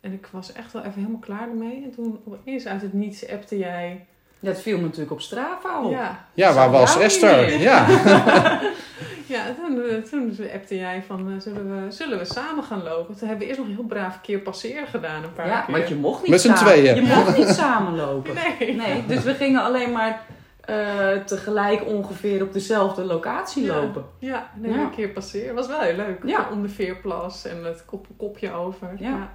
en 0.02 0.14
ik 0.14 0.28
was 0.32 0.52
echt 0.54 0.72
wel 0.74 0.82
even 0.82 1.00
helemaal 1.00 1.20
klaar 1.20 1.50
ermee. 1.50 1.84
En 1.84 1.92
toen 1.92 2.20
opeens 2.28 2.66
uit 2.66 2.82
het 2.82 2.94
niets 2.94 3.30
appte 3.30 3.58
jij. 3.58 4.06
Dat 4.40 4.60
viel 4.62 4.78
me 4.78 4.84
natuurlijk 4.84 5.12
op 5.12 5.22
Strava 5.22 5.84
op. 5.84 5.92
Ja, 5.92 6.26
Ja, 6.34 6.54
waar 6.54 6.72
was 6.72 6.98
Esther? 7.00 7.60
Ja. 7.60 7.88
ja 9.28 9.44
toen, 9.60 9.82
eh, 9.84 9.96
toen 9.98 10.38
appte 10.54 10.76
jij 10.76 11.04
van, 11.08 11.32
eh, 11.32 11.40
zullen, 11.40 11.86
we, 11.86 11.92
zullen 11.92 12.18
we 12.18 12.26
samen 12.26 12.64
gaan 12.64 12.84
lopen? 12.84 13.16
Toen 13.18 13.28
hebben 13.28 13.38
we 13.40 13.46
eerst 13.46 13.60
nog 13.60 13.68
een 13.70 13.76
heel 13.76 13.86
braaf 13.86 14.22
keer 14.22 14.40
passeren 14.40 14.88
gedaan, 14.88 15.24
een 15.24 15.34
paar 15.34 15.48
Ja, 15.48 15.62
keer. 15.62 15.76
want 15.76 15.88
je 15.90 15.96
mocht 15.96 16.22
niet 16.22 16.32
Met 16.32 16.42
z'n 16.42 16.48
samen- 16.54 16.64
tweeën. 16.74 16.96
Je 16.96 17.02
mocht 17.16 17.38
niet 17.38 17.48
samenlopen. 17.64 18.34
Nee. 18.60 18.76
Nee, 18.76 19.06
dus 19.08 19.24
we 19.24 19.34
gingen 19.34 19.64
alleen 19.64 19.92
maar 19.92 20.22
eh, 20.62 21.12
tegelijk 21.26 21.86
ongeveer 21.88 22.42
op 22.44 22.54
dezelfde 22.54 23.04
locatie 23.04 23.64
Ja. 23.64 23.76
lopen. 23.76 24.06
Ja, 24.20 24.50
nee, 24.56 24.72
Ja. 24.72 24.80
een 24.80 24.90
keer 24.92 25.10
passeren. 25.10 25.56
Was 25.56 25.68
wel 25.68 25.80
heel 25.80 25.96
leuk. 25.96 26.20
Ja. 26.26 26.48
Om 26.52 26.62
de 26.62 26.70
veerplas 26.70 27.46
en 27.46 27.64
het 27.64 27.86
kop, 27.86 28.08
kopje 28.18 28.52
over. 28.54 28.90
Ja. 28.98 29.30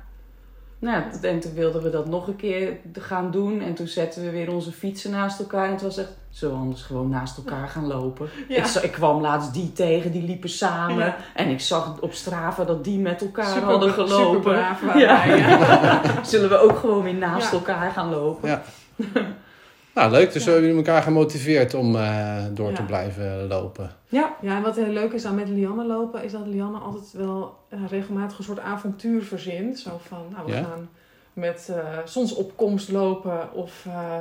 Nou, 0.81 1.03
en 1.23 1.41
toen 1.41 1.55
wilden 1.55 1.83
we 1.83 1.91
dat 1.91 2.07
nog 2.09 2.27
een 2.27 2.37
keer 2.37 2.77
gaan 2.93 3.31
doen. 3.31 3.61
En 3.61 3.75
toen 3.75 3.87
zetten 3.87 4.23
we 4.23 4.31
weer 4.31 4.53
onze 4.53 4.73
fietsen 4.73 5.11
naast 5.11 5.39
elkaar. 5.41 5.65
En 5.67 5.71
het 5.73 5.83
was 5.83 5.97
echt, 5.99 6.09
zullen 6.31 6.55
we 6.55 6.61
anders 6.61 6.83
gewoon 6.83 7.09
naast 7.09 7.37
elkaar 7.37 7.69
gaan 7.69 7.87
lopen? 7.87 8.29
Ja. 8.49 8.57
Ik, 8.57 8.67
ik 8.83 8.93
kwam 8.93 9.21
laatst 9.21 9.53
die 9.55 9.73
tegen, 9.73 10.13
die 10.13 10.23
liepen 10.23 10.49
samen. 10.49 11.05
Ja. 11.05 11.17
En 11.35 11.49
ik 11.49 11.61
zag 11.61 12.01
op 12.01 12.13
Strava 12.13 12.65
dat 12.65 12.85
die 12.85 12.99
met 12.99 13.21
elkaar 13.21 13.47
Super- 13.47 13.63
hadden 13.69 13.91
gelopen. 13.93 14.35
superbraaf 14.37 14.81
waren 14.81 15.01
Ja. 15.01 15.27
wij, 15.27 15.39
ja. 15.39 16.03
Zullen 16.25 16.49
we 16.49 16.59
ook 16.59 16.79
gewoon 16.79 17.03
weer 17.03 17.15
naast 17.15 17.51
Ja. 17.51 17.57
elkaar 17.59 17.91
gaan 17.91 18.11
lopen? 18.11 18.63
Nou, 19.95 20.11
leuk. 20.11 20.33
Dus 20.33 20.45
we 20.45 20.51
hebben 20.51 20.69
jullie 20.69 20.85
elkaar 20.87 21.03
gemotiveerd 21.03 21.75
om 21.75 21.97
eh, 21.97 22.37
door 22.53 22.73
te 22.73 22.83
blijven 22.83 23.47
lopen. 23.49 23.91
Ja. 24.09 24.35
Ja, 24.41 24.57
en 24.57 24.63
wat 24.63 24.77
heel 24.77 24.87
leuk 24.93 25.13
is 25.13 25.25
aan 25.25 25.35
met 25.35 25.49
Lianne 25.49 25.87
lopen, 25.87 26.25
is 26.25 26.33
dat 26.33 26.47
Lianne 26.47 26.79
altijd 26.79 27.13
wel 27.13 27.55
eh, 27.69 27.79
regelmatig 27.89 28.39
een 28.39 28.45
soort 28.45 28.59
avontuur 28.61 29.23
verzint. 29.23 29.79
Zo 29.79 30.01
van, 30.09 30.19
nou, 30.33 30.47
we 30.47 30.53
Ja. 30.53 30.59
gaan 30.63 30.89
met 31.33 31.69
eh, 31.71 31.77
zonsopkomst 32.05 32.91
lopen 32.91 33.53
of... 33.53 33.85
eh, 33.87 34.19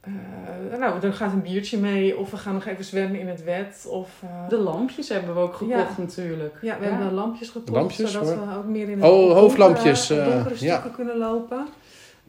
eh, 0.00 0.78
nou, 0.78 1.00
er 1.02 1.12
gaat 1.12 1.32
een 1.32 1.42
biertje 1.42 1.78
mee 1.78 2.18
of 2.18 2.30
we 2.30 2.36
gaan 2.36 2.54
nog 2.54 2.66
even 2.66 2.84
zwemmen 2.84 3.20
in 3.20 3.28
het 3.28 3.44
wet. 3.44 3.86
Of, 3.90 4.08
eh, 4.22 4.48
De 4.48 4.56
lampjes 4.58 5.08
hebben 5.08 5.34
we 5.34 5.40
ook 5.40 5.54
gekocht 5.54 5.78
Ja. 5.96 6.02
natuurlijk. 6.02 6.54
ja, 6.60 6.76
we 6.80 6.86
hebben 6.86 7.12
lampjes 7.14 7.48
gekocht, 7.48 7.68
Lampjes, 7.76 8.12
zodat 8.12 8.28
hoor. 8.34 8.48
we 8.48 8.56
ook 8.56 8.64
meer 8.64 8.88
in 8.88 9.00
het 9.00 9.10
Oh, 9.10 9.16
donkere- 9.18 9.40
hoofdlampjes, 9.40 10.10
eh, 10.10 10.24
donkere 10.32 10.54
ja. 10.58 10.70
stukken 10.78 10.92
kunnen 10.92 11.16
lopen. 11.18 11.66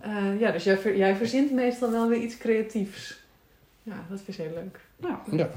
Eh, 0.01 0.39
ja, 0.39 0.51
dus 0.51 0.63
jij, 0.63 0.77
ver- 0.77 0.97
jij 0.97 1.15
verzint 1.15 1.51
meestal 1.51 1.91
wel 1.91 2.09
weer 2.09 2.19
iets 2.21 2.37
creatiefs. 2.37 3.19
Ja, 3.83 4.05
dat 4.09 4.21
vind 4.25 4.37
ik 4.37 4.43
heel 4.45 4.53
leuk. 4.53 4.79
Ja. 5.01 5.21
Ja. 5.37 5.49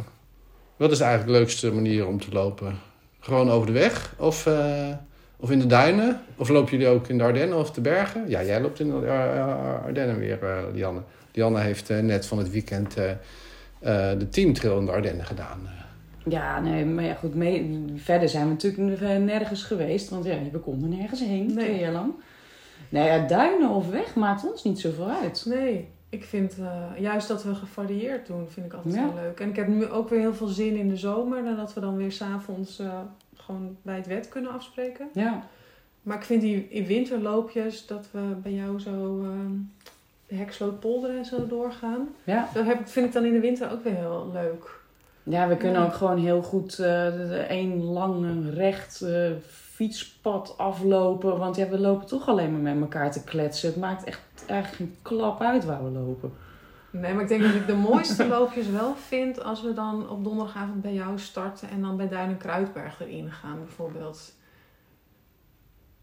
Wat 0.76 0.90
is 0.90 1.00
eigenlijk 1.00 1.32
de 1.32 1.38
leukste 1.38 1.72
manier 1.72 2.06
om 2.06 2.20
te 2.20 2.32
lopen? 2.32 2.74
Gewoon 3.20 3.50
over 3.50 3.66
de 3.66 3.72
weg? 3.72 4.14
Of, 4.18 4.46
eh, 4.46 4.88
of 5.36 5.50
in 5.50 5.58
de 5.58 5.66
duinen? 5.66 6.20
Of 6.36 6.48
lopen 6.48 6.70
jullie 6.70 6.86
ook 6.86 7.08
in 7.08 7.18
de 7.18 7.24
Ardennen 7.24 7.58
of 7.58 7.70
de 7.70 7.80
bergen? 7.80 8.28
Ja, 8.28 8.42
jij 8.44 8.60
loopt 8.60 8.80
in 8.80 8.88
de 9.00 9.06
Ardennen 9.84 10.18
weer, 10.18 10.42
eh, 10.44 10.62
Lianne. 10.72 11.00
Lianne 11.32 11.60
heeft 11.60 11.90
eh, 11.90 11.98
net 11.98 12.26
van 12.26 12.38
het 12.38 12.50
weekend 12.50 12.96
eh, 12.96 13.10
eh, 13.10 14.18
de 14.18 14.28
teamtrail 14.28 14.78
in 14.78 14.84
de 14.84 14.92
Ardennen 14.92 15.26
gedaan. 15.26 15.68
Ja, 16.28 16.60
nee, 16.60 16.84
maar 16.84 17.04
ja, 17.04 17.14
goed. 17.14 17.34
Mee, 17.34 17.84
verder 17.96 18.28
zijn 18.28 18.44
we 18.44 18.50
natuurlijk 18.50 19.00
nergens 19.24 19.62
geweest. 19.62 20.08
Want 20.10 20.24
ja, 20.24 20.36
we 20.52 20.58
konden 20.58 20.88
nergens 20.88 21.20
heen, 21.20 21.46
Nee. 21.54 21.64
twee 21.64 21.78
jaar 21.78 21.92
lang. 21.92 22.12
Nou 22.88 23.06
ja, 23.06 23.26
duinen 23.26 23.68
of 23.70 23.88
weg 23.90 24.14
maakt 24.14 24.50
ons 24.50 24.64
niet 24.64 24.80
zoveel 24.80 25.10
uit. 25.10 25.44
Nee, 25.48 25.88
ik 26.08 26.24
vind 26.24 26.58
eh, 26.58 27.00
juist 27.00 27.28
dat 27.28 27.42
we 27.44 27.54
gevarieerd 27.54 28.26
doen, 28.26 28.48
vind 28.48 28.66
ik 28.66 28.72
altijd 28.72 28.94
Ja. 28.94 29.04
wel 29.14 29.22
leuk. 29.22 29.40
En 29.40 29.48
ik 29.48 29.56
heb 29.56 29.68
nu 29.68 29.86
ook 29.90 30.08
weer 30.08 30.20
heel 30.20 30.34
veel 30.34 30.46
zin 30.46 30.76
in 30.76 30.88
de 30.88 30.96
zomer. 30.96 31.46
En 31.46 31.56
dat 31.56 31.74
we 31.74 31.80
dan 31.80 31.96
weer 31.96 32.12
s'avonds 32.12 32.78
eh 32.78 32.98
gewoon 33.36 33.76
bij 33.82 33.96
het 33.96 34.06
wet 34.06 34.28
kunnen 34.28 34.50
afspreken. 34.52 35.08
Ja, 35.12 35.42
Maar 36.02 36.16
ik 36.16 36.22
vind 36.22 36.40
die 36.40 36.66
in 36.68 36.84
winterloopjes, 36.86 37.86
dat 37.86 38.08
we 38.10 38.20
bij 38.42 38.52
jou 38.52 38.80
zo 38.80 39.20
eh, 39.22 39.28
de 40.26 41.08
en 41.18 41.24
zo 41.24 41.46
doorgaan. 41.46 42.08
ja. 42.24 42.48
Dat 42.54 42.64
heb, 42.66 42.88
vind 42.88 43.06
ik 43.06 43.12
dan 43.12 43.24
in 43.24 43.32
de 43.32 43.40
winter 43.40 43.72
ook 43.72 43.84
weer 43.84 43.94
heel 43.94 44.30
leuk. 44.32 44.80
ja 45.22 45.48
we 45.48 45.56
kunnen 45.56 45.80
Ja. 45.80 45.86
ook 45.86 45.94
gewoon 45.94 46.18
heel 46.18 46.42
goed 46.42 46.78
één 47.48 47.82
lang 47.84 48.26
recht 48.54 49.04
fietspad 49.74 50.54
aflopen. 50.58 51.38
Want 51.38 51.56
ja, 51.56 51.68
we 51.68 51.78
lopen 51.78 52.06
toch 52.06 52.28
alleen 52.28 52.52
maar 52.52 52.74
met 52.74 52.80
elkaar 52.82 53.12
te 53.12 53.24
kletsen. 53.24 53.68
Het 53.68 53.78
maakt 53.78 54.04
echt 54.04 54.20
eigenlijk 54.46 54.76
geen 54.76 54.96
klap 55.02 55.40
uit 55.40 55.64
waar 55.64 55.84
we 55.84 55.90
lopen. 55.90 56.32
Nee, 56.90 57.12
maar 57.14 57.22
ik 57.22 57.28
denk 57.28 57.42
dat 57.42 57.54
ik 57.54 57.66
de 57.66 57.74
mooiste 57.76 58.26
loopjes 58.26 58.68
wel 58.70 58.94
vind 58.94 59.44
als 59.44 59.62
we 59.62 59.72
dan 59.72 60.08
op 60.10 60.24
donderdagavond 60.24 60.82
bij 60.82 60.92
jou 60.92 61.18
starten 61.18 61.68
en 61.70 61.80
dan 61.80 61.96
bij 61.96 62.08
Duin 62.08 62.36
Kruidberg 62.36 63.00
erin 63.00 63.30
gaan 63.32 63.58
bijvoorbeeld. 63.64 64.32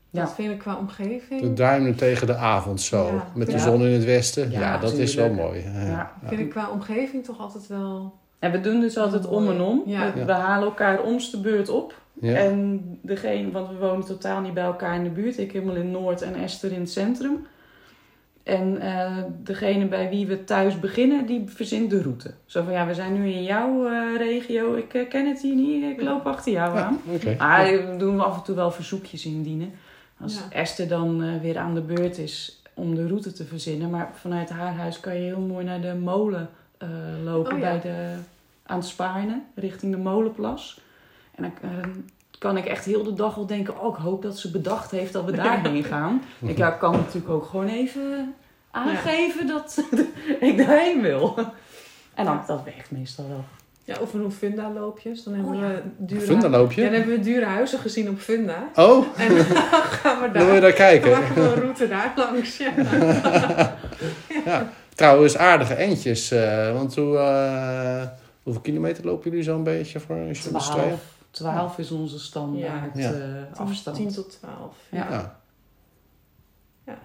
Ja. 0.09 0.21
Dat 0.23 0.33
vind 0.33 0.51
ik 0.51 0.59
qua 0.59 0.77
omgeving. 0.77 1.41
De 1.41 1.53
duinen 1.53 1.95
tegen 1.95 2.27
de 2.27 2.35
avond 2.35 2.81
zo. 2.81 3.05
Ja. 3.05 3.27
Met 3.35 3.47
de 3.47 3.53
Ja. 3.53 3.59
zon 3.59 3.81
in 3.81 3.91
het 3.93 4.03
westen. 4.03 4.51
Ja, 4.51 4.59
Ja, 4.59 4.77
dat 4.77 4.93
is 4.93 5.15
wel 5.15 5.33
mooi. 5.33 5.63
Ja. 5.63 5.81
Ja. 5.85 6.13
Vind 6.25 6.39
ik 6.41 6.49
qua 6.49 6.69
omgeving 6.69 7.25
toch 7.25 7.39
altijd 7.39 7.67
wel. 7.67 8.19
En 8.39 8.51
we 8.51 8.61
doen 8.61 8.79
dus 8.79 8.97
altijd 8.97 9.27
om 9.27 9.49
en 9.49 9.61
om. 9.61 9.83
Ja. 9.85 10.13
We, 10.13 10.25
we 10.25 10.31
halen 10.31 10.67
elkaar 10.67 11.01
omste 11.03 11.41
beurt 11.41 11.69
op. 11.69 12.00
Ja. 12.13 12.33
En 12.35 12.81
degene, 13.01 13.51
want 13.51 13.69
we 13.69 13.75
wonen 13.75 14.05
totaal 14.05 14.41
niet 14.41 14.53
bij 14.53 14.63
elkaar 14.63 14.95
in 14.95 15.03
de 15.03 15.09
buurt. 15.09 15.37
Ik 15.37 15.51
helemaal 15.51 15.75
in 15.75 15.91
Noord 15.91 16.21
en 16.21 16.35
Esther 16.35 16.71
in 16.71 16.79
het 16.79 16.91
centrum. 16.91 17.45
En 18.43 18.81
eh, 18.81 19.17
degene 19.43 19.85
bij 19.87 20.09
wie 20.09 20.27
we 20.27 20.43
thuis 20.43 20.79
beginnen, 20.79 21.25
die 21.25 21.43
verzint 21.45 21.89
de 21.89 22.01
route. 22.01 22.33
Zo 22.45 22.63
van, 22.63 22.73
ja, 22.73 22.87
we 22.87 22.93
zijn 22.93 23.13
nu 23.13 23.29
in 23.31 23.43
jouw 23.43 23.85
eh, 23.87 24.17
regio. 24.17 24.75
Ik 24.75 24.93
eh, 24.93 25.09
ken 25.09 25.27
het 25.27 25.41
hier 25.41 25.55
niet. 25.55 25.83
Ik 25.83 26.01
loop 26.01 26.25
achter 26.25 26.51
jou 26.51 26.75
Ja, 26.77 26.83
aan. 26.83 26.99
oké. 27.13 27.35
Maar 27.37 27.65
we 27.65 27.95
doen 27.97 28.19
af 28.19 28.37
en 28.37 28.43
toe 28.43 28.55
wel 28.55 28.71
verzoekjes 28.71 29.25
indienen. 29.25 29.71
Als 30.21 30.33
Ja. 30.35 30.41
Esther 30.57 30.87
dan 30.87 31.23
eh, 31.23 31.41
weer 31.41 31.57
aan 31.57 31.73
de 31.73 31.81
beurt 31.81 32.17
is 32.17 32.61
om 32.73 32.95
de 32.95 33.07
route 33.07 33.31
te 33.31 33.45
verzinnen. 33.45 33.89
Maar 33.89 34.09
vanuit 34.13 34.49
haar 34.49 34.73
huis 34.73 34.99
kan 34.99 35.13
je 35.15 35.21
heel 35.21 35.39
mooi 35.39 35.65
naar 35.65 35.81
de 35.81 35.93
molen 35.93 36.49
eh, 36.77 36.89
lopen 37.23 37.53
Oh, 37.53 37.59
ja. 37.59 37.63
bij 37.71 37.81
de, 37.81 38.13
aan 38.65 38.77
het 38.77 38.87
Spaarne, 38.87 39.41
richting 39.55 39.91
de 39.91 39.97
molenplas. 40.01 40.81
En 41.43 41.53
dan 41.61 41.71
eh, 41.71 41.87
kan 42.39 42.57
ik 42.57 42.65
echt 42.65 42.85
heel 42.85 43.03
de 43.03 43.13
dag 43.13 43.37
al 43.37 43.45
denken, 43.45 43.79
oh 43.81 43.97
ik 43.97 44.03
hoop 44.03 44.21
dat 44.21 44.37
ze 44.39 44.51
bedacht 44.51 44.91
heeft 44.91 45.13
dat 45.13 45.25
we 45.25 45.31
daarheen 45.31 45.83
gaan. 45.93 46.21
Ik 46.45 46.57
ja, 46.57 46.69
kan 46.69 46.91
natuurlijk 46.91 47.29
ook 47.33 47.45
gewoon 47.45 47.67
even 47.67 48.33
aangeven 48.71 49.47
dat 49.47 49.83
ik 50.39 50.57
daarheen 50.57 51.01
wil. 51.01 51.35
En 52.13 52.25
dan, 52.25 52.41
dat 52.47 52.63
werkt 52.63 52.91
meestal 52.91 53.27
wel. 53.27 53.43
Ja, 53.83 53.95
of 54.01 54.11
we 54.11 54.17
doen 54.17 54.31
Funda-loopjes. 54.31 55.23
Dan 55.23 55.33
hebben 55.33 55.53
Oh, 55.53 55.59
ja. 55.61 55.67
we 55.67 55.81
dure, 55.97 56.21
Fundaloopje? 56.21 56.81
Ja, 56.81 56.87
dan 56.89 56.97
hebben 56.99 57.17
we 57.17 57.23
dure 57.23 57.45
huizen 57.45 57.79
gezien 57.79 58.09
op 58.09 58.19
Funda. 58.19 58.69
Oh, 58.75 59.05
En 59.17 59.35
dan 59.35 59.45
gaan 60.01 60.21
we 60.21 60.31
dan 60.31 60.45
wil 60.45 60.53
je 60.53 60.59
daar. 60.61 60.61
daar 60.61 60.71
kijken. 60.73 61.11
Dan 61.11 61.19
maken 61.21 61.35
we 61.35 61.41
een 61.41 61.53
route 61.61 61.87
daar 61.87 62.13
langs. 62.15 62.57
Ja. 62.57 62.71
Ja. 64.45 64.69
Trouwens, 64.95 65.37
aardige 65.37 65.75
eentjes. 65.75 66.31
eh, 66.31 66.73
want 66.73 66.95
hoe, 66.95 67.17
eh, 67.17 68.01
hoeveel 68.43 68.61
kilometer 68.61 69.05
lopen 69.05 69.29
jullie 69.29 69.45
zo'n 69.45 69.63
beetje 69.63 69.99
voor 69.99 70.15
een 70.15 70.31
journalist? 70.31 70.73
12, 71.31 71.53
12 71.55 71.77
is 71.77 71.91
onze 71.91 72.19
standaard 72.19 72.97
Ja. 72.97 73.11
eh, 73.11 73.59
afstand. 73.59 73.97
10 73.97 74.11
tot 74.13 74.29
12. 74.39 74.75
Ja. 74.91 75.07
Ja. 75.11 75.39
Ja. 76.85 76.97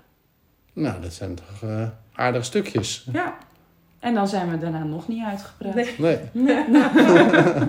Nou, 0.72 1.00
dat 1.02 1.12
zijn 1.12 1.34
toch 1.34 1.62
eh, 1.62 1.88
aardige 2.14 2.44
stukjes. 2.44 3.06
Ja. 3.12 3.36
En 3.98 4.14
dan 4.14 4.28
zijn 4.28 4.50
we 4.50 4.58
daarna 4.58 4.84
nog 4.84 5.08
niet 5.08 5.24
uitgepraat. 5.24 5.74
Nee. 5.74 5.94
Nee. 5.98 6.18
Nee. 6.68 7.68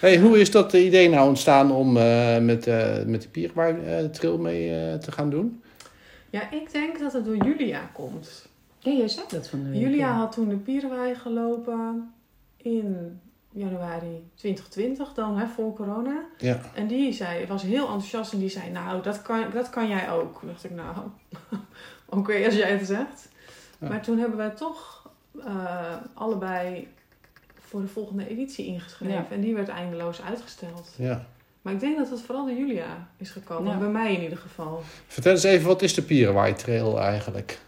Hey, 0.00 0.18
hoe 0.18 0.40
is 0.40 0.50
dat 0.50 0.72
idee 0.72 1.08
nou 1.08 1.28
ontstaan 1.28 1.70
om 1.72 1.96
eh, 1.96 2.38
met, 2.38 2.66
eh 2.66 3.04
met 3.04 3.22
de 3.22 3.28
Pierwaai 3.28 3.74
eh 3.84 4.04
trail 4.04 4.38
mee 4.38 4.74
eh, 4.74 4.94
te 4.94 5.12
gaan 5.12 5.30
doen? 5.30 5.62
Ja, 6.30 6.50
ik 6.50 6.72
denk 6.72 6.98
dat 6.98 7.12
het 7.12 7.24
door 7.24 7.36
Julia 7.36 7.90
komt. 7.92 8.46
Ja, 8.78 8.92
jij 8.92 9.08
zei 9.08 9.26
dat 9.28 9.48
van 9.48 9.62
de 9.62 9.68
week. 9.70 9.80
Julia 9.80 10.06
ja. 10.08 10.12
had 10.12 10.32
toen 10.32 10.48
de 10.48 10.56
Pierenwei 10.56 11.14
gelopen 11.14 12.12
in 12.56 13.20
januari 13.50 14.30
2020, 14.34 15.12
dan 15.14 15.38
hè, 15.38 15.46
voor 15.46 15.74
corona. 15.74 16.24
Ja. 16.38 16.60
En 16.74 16.86
die 16.86 17.12
zei, 17.12 17.46
was 17.46 17.62
heel 17.62 17.84
enthousiast 17.84 18.32
en 18.32 18.38
die 18.38 18.48
zei, 18.48 18.70
nou, 18.70 19.02
dat 19.02 19.22
kan, 19.22 19.44
dat 19.52 19.70
kan 19.70 19.88
jij 19.88 20.10
ook. 20.10 20.38
Toen 20.40 20.48
dacht 20.48 20.64
ik, 20.64 20.70
nou, 20.70 20.96
oké, 22.18 22.44
als 22.44 22.54
jij 22.54 22.70
het 22.70 22.86
zegt. 22.86 23.28
Ja. 23.80 23.88
Maar 23.88 24.02
toen 24.02 24.18
hebben 24.18 24.36
wij 24.38 24.50
toch 24.50 25.10
eh, 25.44 25.94
allebei 26.14 26.88
voor 27.58 27.80
de 27.80 27.86
volgende 27.88 28.28
editie 28.28 28.66
ingeschreven. 28.66 29.14
Ja. 29.14 29.26
En 29.30 29.40
die 29.40 29.54
werd 29.54 29.68
eindeloos 29.68 30.22
uitgesteld. 30.22 30.92
ja. 30.96 31.26
Maar 31.62 31.72
ik 31.72 31.80
denk 31.82 31.96
dat 31.98 32.10
het 32.10 32.20
vooral 32.22 32.46
door 32.46 32.56
Julia 32.56 33.08
is 33.16 33.30
gekomen. 33.30 33.72
Ja. 33.72 33.78
Bij 33.78 33.88
mij 33.88 34.14
in 34.14 34.22
ieder 34.22 34.38
geval. 34.38 34.82
Vertel 35.06 35.32
eens 35.32 35.42
even, 35.42 35.66
wat 35.66 35.82
is 35.82 35.94
de 35.94 36.02
Pierwaai 36.02 36.54
trail 36.54 37.00
eigenlijk? 37.00 37.58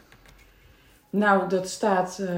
Nou, 1.11 1.49
dat 1.49 1.69
staat, 1.69 2.19
eh, 2.19 2.35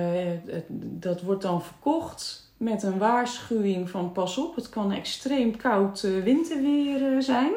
het- 0.47 0.65
dat 0.79 1.21
wordt 1.23 1.43
dan 1.43 1.63
verkocht 1.63 2.42
met 2.63 2.83
een 2.83 2.99
waarschuwing 2.99 3.91
van 3.91 4.13
pas 4.13 4.39
op, 4.39 4.55
het 4.57 4.69
kan 4.69 4.93
extreem 4.93 5.57
koud 5.57 6.03
eh, 6.03 6.23
winterweer 6.23 7.13
eh, 7.17 7.21
zijn. 7.23 7.53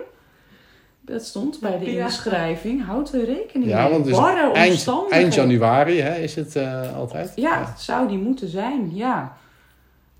Dat 1.02 1.26
stond 1.26 1.60
bij 1.60 1.80
de 1.80 1.98
inschrijving. 1.98 2.86
Houd 2.86 3.14
er 3.14 3.26
rekening 3.26 3.70
Ja, 3.70 3.84
mee. 3.84 3.92
want 3.92 4.10
Barre 4.10 4.52
eind, 4.52 4.72
omstandigheden. 4.72 5.22
eind 5.22 5.34
januari 5.34 6.00
hè, 6.02 6.16
is 6.20 6.36
het 6.36 6.56
eh, 6.56 6.96
altijd? 6.98 7.32
Ja, 7.36 7.66
het 7.72 7.80
zou 7.82 8.08
die 8.08 8.18
moeten 8.18 8.48
zijn, 8.50 8.96
ja. 8.96 9.38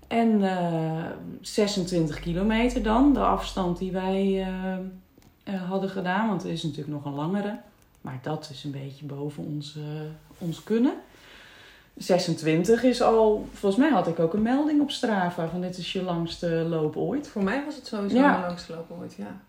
En 0.06 0.42
eh, 0.42 1.04
26 1.40 2.20
kilometer 2.20 2.82
dan, 2.82 3.12
de 3.14 3.20
afstand 3.20 3.78
die 3.78 3.92
wij 3.92 4.22
eh, 4.42 4.72
eh, 5.54 5.62
hadden 5.68 5.90
gedaan. 5.90 6.28
Want 6.28 6.44
er 6.44 6.50
is 6.50 6.62
natuurlijk 6.62 6.90
nog 6.90 7.04
een 7.04 7.14
langere. 7.14 7.58
Maar 8.00 8.18
dat 8.22 8.48
is 8.52 8.64
een 8.64 8.70
beetje 8.70 9.04
boven 9.04 9.44
ons, 9.44 9.78
ons 10.38 10.62
kunnen. 10.62 10.92
26 11.96 12.82
is 12.82 13.02
al, 13.02 13.48
volgens 13.52 13.80
mij 13.80 13.90
had 13.90 14.06
ik 14.06 14.18
ook 14.18 14.34
een 14.34 14.42
melding 14.42 14.80
op 14.80 14.90
Strava 14.90 15.48
van 15.48 15.60
dit 15.60 15.78
is 15.78 15.92
je 15.92 16.02
langste 16.02 16.46
loop 16.48 16.96
ooit. 16.96 17.28
Voor 17.28 17.42
mij 17.44 17.62
was 17.64 17.74
het 17.76 17.86
sowieso 17.86 18.16
Ja. 18.16 18.30
mijn 18.30 18.46
langste 18.46 18.72
lopen 18.74 18.96
ooit, 18.96 19.14
ja. 19.14 19.40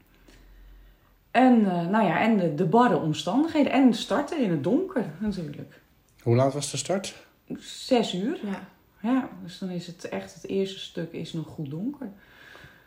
En, 1.32 1.66
eh, 1.66 1.88
nou 1.88 2.06
ja, 2.06 2.20
en 2.20 2.38
de, 2.38 2.54
de 2.56 2.66
barre 2.66 2.98
omstandigheden 2.98 3.72
en 3.72 3.94
starten 3.94 4.42
in 4.42 4.52
het 4.52 4.64
donker 4.64 5.06
natuurlijk. 5.20 5.82
Hoe 6.24 6.36
laat 6.36 6.54
was 6.54 6.72
de 6.72 6.78
start? 6.78 7.16
Zes 7.60 8.14
uur. 8.14 8.38
ja. 8.44 8.60
Ja, 9.02 9.30
dus 9.44 9.58
dan 9.60 9.70
is 9.70 9.88
het 9.88 10.10
echt, 10.10 10.34
het 10.34 10.48
eerste 10.48 10.80
stuk 10.80 11.12
is 11.12 11.34
nog 11.34 11.48
goed 11.48 11.70
donker. 11.70 12.08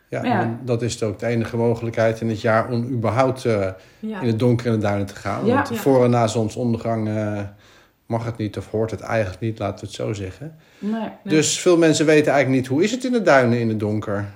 Ja, 0.09 0.23
ja. 0.23 0.59
dat 0.63 0.81
is 0.81 1.03
ook 1.03 1.19
de 1.19 1.25
enige 1.25 1.57
mogelijkheid 1.57 2.21
in 2.21 2.29
het 2.29 2.41
jaar 2.41 2.69
om 2.69 2.83
überhaupt 2.89 3.45
eh, 3.45 3.69
ja. 3.99 4.21
in 4.21 4.27
het 4.27 4.39
donker 4.39 4.65
in 4.65 4.71
de 4.71 4.77
duinen 4.77 5.05
te 5.05 5.15
gaan. 5.15 5.45
Ja. 5.45 5.55
Want 5.55 5.69
Ja. 5.69 5.75
voor 5.75 6.03
en 6.03 6.09
na 6.09 6.27
zonsondergang 6.27 7.07
eh, 7.07 7.41
mag 8.11 8.25
het 8.25 8.37
niet 8.37 8.57
of 8.57 8.71
hoort 8.71 8.91
het 8.91 9.01
eigenlijk 9.01 9.41
niet, 9.41 9.59
laten 9.59 9.79
we 9.79 9.85
het 9.85 9.95
zo 9.95 10.13
zeggen. 10.13 10.55
Nee. 10.79 10.91
Nee. 10.91 11.09
Dus 11.23 11.59
veel 11.59 11.77
mensen 11.77 12.05
weten 12.05 12.31
eigenlijk 12.31 12.61
niet 12.61 12.71
hoe 12.71 12.83
is 12.83 12.91
het 12.91 13.03
in 13.03 13.11
de 13.11 13.21
duinen 13.21 13.59
in 13.59 13.69
het 13.69 13.79
donker. 13.79 14.33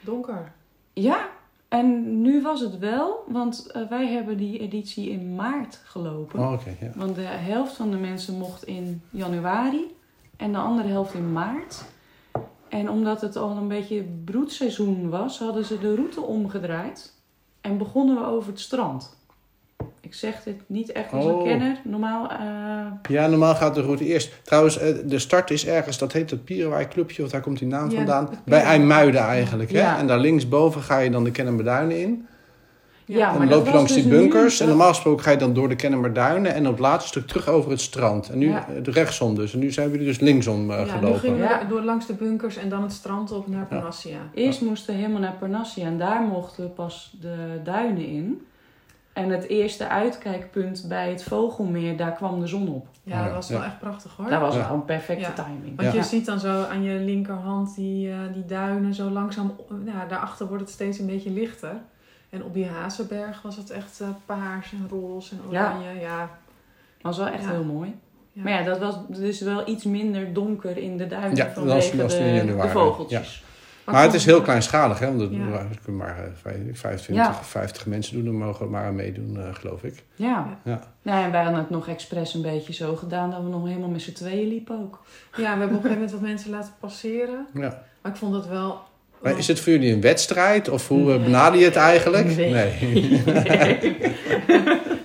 Donker. 0.00 0.52
Ja, 0.92 1.28
en 1.68 2.20
nu 2.22 2.42
was 2.42 2.60
het 2.60 2.78
wel, 2.78 3.24
want 3.28 3.70
eh, 3.72 3.88
wij 3.88 4.06
hebben 4.06 4.36
die 4.36 4.58
editie 4.58 5.10
in 5.10 5.34
maart 5.34 5.80
gelopen. 5.84 6.38
Oh, 6.38 6.60
ja. 6.80 6.90
Want 6.94 7.14
de 7.14 7.20
helft 7.22 7.76
van 7.76 7.90
de 7.90 7.96
mensen 7.96 8.34
mocht 8.34 8.64
in 8.64 9.02
januari 9.10 9.96
en 10.36 10.52
de 10.52 10.58
andere 10.58 10.88
helft 10.88 11.14
in 11.14 11.32
maart. 11.32 11.84
En 12.68 12.90
omdat 12.90 13.20
het 13.20 13.36
al 13.36 13.56
een 13.56 13.68
beetje 13.68 14.04
broedseizoen 14.24 15.10
was, 15.10 15.38
hadden 15.38 15.64
ze 15.64 15.78
de 15.78 15.94
route 15.94 16.20
omgedraaid 16.20 17.14
en 17.60 17.78
begonnen 17.78 18.16
we 18.16 18.24
over 18.24 18.50
het 18.50 18.60
strand. 18.60 19.16
Ik 20.08 20.14
zeg 20.14 20.42
dit 20.42 20.54
niet 20.66 20.92
echt 20.92 21.12
als 21.12 21.24
Oh. 21.24 21.38
een 21.38 21.44
kenner. 21.48 21.76
Normaal, 21.84 22.30
eh, 22.30 22.38
ja, 23.10 23.26
normaal 23.26 23.54
gaat 23.54 23.74
de 23.74 23.80
route 23.80 24.04
eerst. 24.04 24.32
Trouwens, 24.44 24.78
eh, 24.78 24.94
de 25.04 25.18
start 25.18 25.50
is 25.50 25.66
ergens, 25.66 25.98
dat 25.98 26.12
heet 26.12 26.30
het 26.30 26.44
Pierenwaai 26.44 26.88
Clubje, 26.88 27.22
of 27.24 27.30
daar 27.30 27.40
komt 27.40 27.58
die 27.58 27.68
naam 27.68 27.90
Ja, 27.90 27.96
vandaan. 27.96 28.28
Bij. 28.44 28.62
IJmuiden 28.62 29.20
eigenlijk. 29.20 29.72
Hè? 29.72 29.78
Ja. 29.78 29.98
En 29.98 30.06
daar 30.06 30.18
linksboven 30.18 30.82
ga 30.82 30.98
je 30.98 31.10
dan 31.10 31.24
de 31.24 31.30
Kennemerduinen 31.30 32.00
in. 32.00 32.26
Ja, 33.04 33.32
en 33.32 33.38
maar 33.38 33.38
dan 33.38 33.48
dat 33.48 33.58
loop 33.58 33.66
je 33.66 33.72
langs 33.72 33.92
die 33.92 34.02
dus 34.02 34.12
nu 34.12 34.18
bunkers. 34.18 34.60
En 34.60 34.68
normaal 34.68 34.88
gesproken 34.88 35.24
ga 35.24 35.30
je 35.30 35.36
dan 35.36 35.54
door 35.54 35.68
de 35.68 35.76
Kennemerduinen. 35.76 36.54
En 36.54 36.64
op 36.66 36.72
het 36.72 36.80
laatste 36.80 37.08
stuk 37.08 37.26
terug 37.26 37.48
over 37.48 37.70
het 37.70 37.80
strand. 37.80 38.28
En 38.30 38.38
nu 38.38 38.48
Ja. 38.48 38.66
eh, 38.68 38.92
rechtsom 38.92 39.34
dus. 39.34 39.52
En 39.52 39.58
nu 39.58 39.70
zijn 39.72 39.90
we 39.90 39.98
dus 39.98 40.18
linksom 40.20 40.70
eh, 40.70 40.76
Ja, 40.78 40.84
nu 40.84 40.90
gelopen. 40.90 41.20
gingen 41.20 41.38
we 41.48 41.66
door 41.68 41.80
langs 41.82 42.06
de 42.06 42.14
bunkers 42.14 42.56
en 42.56 42.68
dan 42.68 42.82
het 42.82 42.92
strand 42.92 43.32
op 43.32 43.48
naar 43.48 43.64
Panassia. 43.66 44.18
Eerst 44.34 44.60
moesten 44.60 44.94
we 44.94 45.00
helemaal 45.00 45.20
naar 45.20 45.34
Parnassia 45.38 45.86
en 45.86 45.98
daar 45.98 46.20
mochten 46.20 46.62
we 46.64 46.70
pas 46.70 47.16
de 47.20 47.34
duinen 47.64 48.06
in. 48.06 48.46
En 49.18 49.30
het 49.30 49.48
eerste 49.48 49.88
uitkijkpunt 49.88 50.84
bij 50.88 51.10
het 51.10 51.22
Vogelmeer, 51.22 51.96
daar 51.96 52.12
kwam 52.12 52.40
de 52.40 52.46
zon 52.46 52.68
op. 52.68 52.86
Ja, 53.02 53.24
dat 53.24 53.32
was 53.34 53.48
ja. 53.48 53.54
wel 53.54 53.64
echt 53.64 53.78
prachtig 53.78 54.16
hoor. 54.16 54.28
Dat 54.30 54.40
was 54.40 54.54
Ja. 54.54 54.66
wel 54.66 54.74
een 54.76 54.84
perfecte 54.84 55.30
Ja. 55.36 55.44
timing. 55.44 55.76
Want 55.76 55.92
Ja. 55.92 55.94
je 55.98 56.02
ziet 56.02 56.26
dan 56.26 56.40
zo 56.40 56.62
aan 56.62 56.82
je 56.82 56.98
linkerhand 56.98 57.74
die, 57.74 58.10
eh, 58.10 58.16
die 58.32 58.44
duinen 58.44 58.94
zo 58.94 59.08
langzaam... 59.10 59.56
Nou, 59.68 60.08
daarachter 60.08 60.46
wordt 60.46 60.62
het 60.62 60.72
steeds 60.72 60.98
een 60.98 61.06
beetje 61.06 61.30
lichter. 61.30 61.72
En 62.30 62.44
op 62.44 62.54
die 62.54 62.66
Hazenberg 62.66 63.42
was 63.42 63.56
het 63.56 63.70
echt 63.70 64.00
eh, 64.00 64.08
paars 64.26 64.72
en 64.72 64.86
roze 64.90 65.34
en 65.34 65.40
oranje. 65.48 66.00
Ja. 66.00 66.30
was 67.00 67.16
wel 67.18 67.26
echt 67.28 67.44
Ja. 67.44 67.50
heel 67.50 67.64
mooi. 67.64 67.94
Ja. 68.32 68.42
Maar 68.42 68.52
ja, 68.52 68.62
dat 68.62 68.78
was 68.78 68.96
dus 69.08 69.40
wel 69.40 69.68
iets 69.68 69.84
minder 69.84 70.32
donker 70.32 70.76
in 70.76 70.96
de 70.96 71.06
duinen 71.06 71.52
vanwege 71.52 71.74
was- 71.76 71.90
dat 71.90 72.00
was 72.00 72.12
de, 72.12 72.18
de 72.22 72.34
januari, 72.34 72.68
vogeltjes. 72.68 73.44
Maar 73.92 74.02
het 74.02 74.14
is 74.14 74.24
heel 74.24 74.40
kleinschalig, 74.42 74.98
hè? 74.98 75.06
Want 75.06 75.20
er 75.20 75.32
Ja. 75.32 75.66
kunnen 75.84 76.00
maar 76.06 76.18
eh, 76.18 76.24
vijf- 76.42 76.78
25, 76.78 77.26
Ja. 77.26 77.34
50 77.42 77.86
mensen 77.86 78.14
doen, 78.16 78.26
er 78.26 78.32
mogen 78.46 78.70
maar 78.70 78.84
aan 78.84 78.94
meedoen, 78.94 79.36
eh, 79.40 79.54
geloof 79.54 79.82
ik. 79.82 80.04
Ja. 80.14 80.58
Ja. 80.64 80.80
Nou, 81.02 81.24
en 81.24 81.30
wij 81.30 81.42
hadden 81.42 81.60
het 81.60 81.70
nog 81.70 81.88
expres 81.88 82.34
een 82.34 82.42
beetje 82.42 82.72
zo 82.72 82.96
gedaan 82.96 83.30
dat 83.30 83.42
we 83.42 83.48
nog 83.48 83.66
helemaal 83.66 83.88
met 83.88 84.02
z'n 84.02 84.12
tweeën 84.12 84.48
liepen 84.48 84.78
ook. 84.80 85.02
Ja, 85.36 85.42
we 85.42 85.42
hebben 85.58 85.62
op 85.66 85.70
een 85.70 85.76
gegeven 85.76 85.90
moment 85.94 86.10
wat 86.12 86.20
mensen 86.20 86.50
laten 86.50 86.72
passeren. 86.80 87.46
Ja. 87.54 87.82
Maar 88.02 88.12
ik 88.12 88.18
vond 88.18 88.32
dat 88.32 88.46
wel... 88.46 88.80
Maar 89.22 89.38
is 89.38 89.46
het 89.48 89.60
voor 89.60 89.72
jullie 89.72 89.92
een 89.92 90.00
wedstrijd 90.00 90.68
of 90.68 90.88
hoe 90.88 91.00
eh, 91.00 91.06
Nee. 91.16 91.18
benader 91.24 91.58
je 91.58 91.64
het 91.64 91.76
eigenlijk? 91.76 92.36
Nee. 92.36 93.22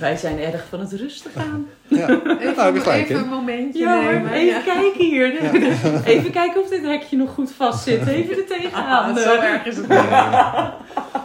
wij 0.00 0.16
zijn 0.16 0.38
erg 0.38 0.66
van 0.68 0.80
het 0.80 0.92
rustig 0.92 1.36
aan. 1.36 1.68
Ja. 1.88 2.08
Even, 2.40 2.56
Nou, 2.56 3.14
een 3.14 3.28
momentje 3.28 3.78
Ja, 3.78 4.00
nemen. 4.00 4.32
even 4.32 4.46
ja. 4.46 4.60
kijken 4.60 5.04
hier. 5.04 5.40
Even 6.14 6.30
kijken 6.30 6.60
of 6.62 6.68
dit 6.68 6.82
hekje 6.82 7.16
nog 7.16 7.30
goed 7.30 7.52
vast 7.52 7.82
zit. 7.82 8.06
Even 8.06 8.36
er 8.36 8.46
tegenaan. 8.46 9.16
Ah, 9.16 9.22
zo 9.22 9.34
erg 9.40 9.64
is 9.64 9.76
het 9.76 9.88
niet. 9.88 9.98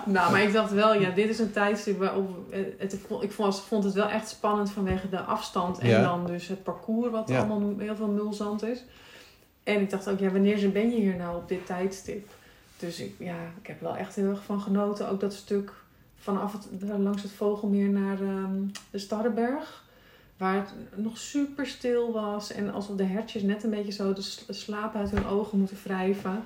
nou, 0.06 0.32
maar 0.32 0.42
ik 0.44 0.54
dacht 0.54 0.72
wel, 0.72 0.94
ja, 1.00 1.10
dit 1.10 1.30
is 1.30 1.40
een 1.40 1.52
tijdstip 1.52 2.00
waarop... 2.00 2.30
eh, 2.52 2.60
Het, 2.78 2.94
ik 3.22 3.32
vond- 3.68 3.84
het 3.84 3.94
wel 3.94 4.10
echt 4.10 4.30
spannend 4.30 4.72
vanwege 4.72 5.10
de 5.10 5.20
afstand. 5.20 5.80
En 5.80 5.88
Ja. 5.90 6.02
dan 6.02 6.26
dus 6.26 6.48
het 6.48 6.64
parcours, 6.64 7.12
wat 7.12 7.30
Ja. 7.30 7.38
allemaal 7.38 7.74
heel 7.78 7.96
veel 7.96 8.08
mulzand 8.08 8.64
is. 8.64 8.84
En 9.64 9.82
ik 9.82 9.90
dacht 9.90 10.10
ook, 10.10 10.20
ja, 10.20 10.30
wanneer 10.32 10.58
ben 10.72 10.90
je 10.90 10.96
hier 10.96 11.16
nou 11.16 11.36
op 11.36 11.48
dit 11.50 11.66
tijdstip? 11.66 12.28
Dus 12.80 13.00
ik, 13.00 13.14
ja, 13.20 13.36
ik 13.62 13.68
heb 13.68 13.82
wel 13.82 13.96
echt 13.96 14.16
heel 14.16 14.30
erg 14.30 14.44
van 14.46 14.62
genoten. 14.62 15.10
Ook 15.10 15.20
dat 15.20 15.34
stuk 15.34 15.72
vanaf 16.26 16.52
het, 16.52 16.68
langs 17.00 17.22
het 17.22 17.32
Vogelmeer 17.32 17.90
naar 17.90 18.22
ehm, 18.22 18.62
de 18.92 18.98
Starrenberg. 18.98 19.84
Waar 20.38 20.56
het 20.56 20.74
nog 20.96 21.18
super 21.18 21.68
stil 21.68 22.12
was. 22.12 22.52
En 22.52 22.74
alsof 22.74 22.96
de 22.96 23.04
hertjes 23.04 23.42
net 23.42 23.64
een 23.64 23.70
beetje 23.70 23.92
zo 23.92 24.14
de 24.14 24.54
slaap 24.54 24.96
uit 24.96 25.12
hun 25.12 25.26
ogen 25.26 25.58
moeten 25.60 25.78
wrijven. 25.84 26.44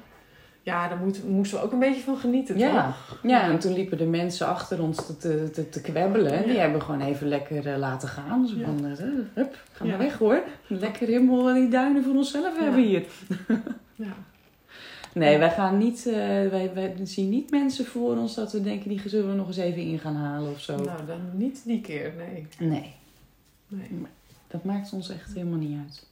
Ja, 0.62 0.88
daar 0.88 0.98
moet, 0.98 1.24
moesten 1.30 1.58
we 1.58 1.64
ook 1.64 1.72
een 1.72 1.80
beetje 1.80 2.02
van 2.02 2.18
genieten, 2.18 2.58
Ja. 2.58 2.86
toch? 2.86 3.20
Ja, 3.24 3.42
en 3.42 3.60
toen 3.60 3.74
liepen 3.74 3.98
de 3.98 4.06
mensen 4.06 4.48
achter 4.48 4.82
ons 4.82 5.06
te, 5.06 5.18
te, 5.18 5.50
te, 5.54 5.70
te 5.70 5.82
kwebbelen. 5.82 6.32
En 6.32 6.44
die 6.44 6.54
Ja. 6.54 6.60
hebben 6.60 6.82
gewoon 6.82 7.02
even 7.02 7.28
lekker 7.28 7.68
eh, 7.68 7.78
laten 7.78 8.08
gaan. 8.10 8.48
Zo 8.48 8.56
Ja. 8.58 8.66
van, 8.66 8.86
eh, 8.86 8.98
hup, 9.34 9.58
ga 9.72 9.86
maar 9.86 9.98
weg 9.98 10.18
hoor. 10.18 10.42
Lekker 10.68 11.08
helemaal 11.08 11.54
die 11.54 11.68
duinen 11.70 12.04
voor 12.04 12.16
onszelf 12.16 12.60
hebben 12.60 12.84
hier. 12.84 13.06
Ja. 13.96 14.14
Nee, 15.20 15.38
wij 15.38 15.52
gaan 15.52 15.78
niet, 15.78 16.08
eh, 16.08 16.14
wij, 16.50 16.72
wij 16.74 16.94
zien 17.04 17.30
niet 17.30 17.52
mensen 17.52 17.86
voor 17.86 18.18
ons 18.18 18.36
dat 18.36 18.52
we 18.52 18.62
denken, 18.62 18.90
die 18.90 19.02
zullen 19.06 19.30
we 19.30 19.36
nog 19.36 19.48
eens 19.48 19.58
even 19.58 19.82
in 19.82 20.00
gaan 20.00 20.16
halen 20.16 20.52
of 20.52 20.60
zo. 20.60 20.76
Nou, 20.76 21.06
dan 21.08 21.20
niet 21.34 21.62
die 21.66 21.82
keer, 21.82 22.14
nee. 22.18 22.48
Nee, 22.60 22.92
nee. 23.68 24.02
dat 24.48 24.64
maakt 24.64 24.94
ons 24.94 25.10
echt 25.10 25.34
helemaal 25.34 25.60
niet 25.60 25.78
uit. 25.86 26.08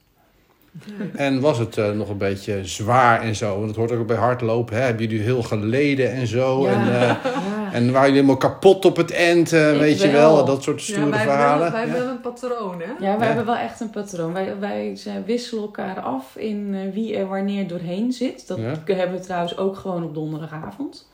nee. 0.98 1.08
En 1.14 1.40
was 1.40 1.58
het 1.58 1.76
eh, 1.76 1.90
nog 1.90 2.08
een 2.08 2.18
beetje 2.18 2.64
zwaar 2.64 3.20
en 3.22 3.36
zo? 3.36 3.54
Want 3.56 3.66
het 3.66 3.76
hoort 3.76 3.92
ook 3.92 4.06
bij 4.06 4.16
hardlopen. 4.16 4.76
Hè? 4.76 4.82
Hebben 4.82 5.06
jullie 5.06 5.24
heel 5.24 5.42
geleden 5.42 6.12
en 6.12 6.26
zo? 6.26 6.62
Ja. 6.62 6.72
En, 6.72 7.00
eh, 7.00 7.24
Ja. 7.70 7.76
en 7.76 7.84
waren 7.92 8.00
jullie 8.12 8.14
helemaal 8.14 8.36
kapot 8.36 8.84
op 8.84 8.96
het 8.96 9.12
eind? 9.12 9.52
eh, 9.52 9.78
weet 9.78 10.00
je 10.00 10.10
wel. 10.10 10.34
wel? 10.34 10.44
Dat 10.44 10.62
soort 10.62 10.86
Ja, 10.86 10.92
stoere 10.92 11.10
wij, 11.10 11.18
verhalen. 11.22 11.62
Hebben, 11.62 11.72
wij 11.72 11.86
Ja. 11.88 11.94
hebben 11.94 12.10
een 12.10 12.20
patroon, 12.20 12.80
hè? 12.80 12.86
Ja, 12.86 12.96
wij 12.98 13.12
Ja. 13.18 13.24
hebben 13.24 13.46
wel 13.46 13.56
echt 13.56 13.80
een 13.80 13.90
patroon. 13.90 14.32
Wij, 14.32 14.58
wij 14.58 14.96
zijn, 14.96 15.24
wisselen 15.24 15.62
elkaar 15.62 16.00
af 16.00 16.36
in 16.36 16.74
eh, 16.74 16.94
wie 16.94 17.16
er 17.16 17.26
wanneer 17.28 17.68
doorheen 17.68 18.12
zit. 18.12 18.46
Dat 18.46 18.58
Ja. 18.58 18.94
hebben 18.94 19.18
we 19.18 19.24
trouwens 19.24 19.56
ook 19.56 19.76
gewoon 19.76 20.04
op 20.04 20.14
donderdagavond. 20.14 21.08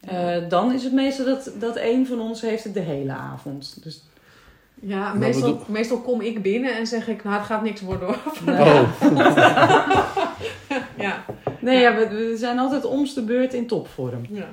Ja. 0.00 0.34
Eh, 0.34 0.48
dan 0.48 0.72
is 0.72 0.84
het 0.84 0.92
meestal 0.92 1.24
dat, 1.24 1.50
dat 1.58 1.76
een 1.76 2.06
van 2.06 2.20
ons 2.20 2.40
heeft 2.40 2.64
het 2.64 2.74
de 2.74 2.80
hele 2.80 3.12
avond. 3.12 3.78
Dus, 3.82 4.04
Ja, 4.80 5.12
meestal, 5.14 5.50
bedoel- 5.50 5.64
meestal 5.68 5.98
kom 6.00 6.20
ik 6.20 6.42
binnen 6.42 6.76
en 6.76 6.86
zeg 6.86 7.08
ik, 7.08 7.24
nou, 7.24 7.36
het 7.36 7.46
gaat 7.46 7.62
niks 7.62 7.80
worden 7.80 8.08
hoor. 8.08 8.16
Oh, 8.60 8.82
Ja. 10.98 11.24
nee, 11.60 11.80
ja, 11.80 11.94
we, 11.96 12.08
we 12.08 12.34
zijn 12.36 12.58
altijd 12.58 12.84
om's 12.84 13.14
de 13.14 13.22
beurt 13.22 13.54
in 13.54 13.66
topvorm. 13.66 14.26
ja. 14.30 14.44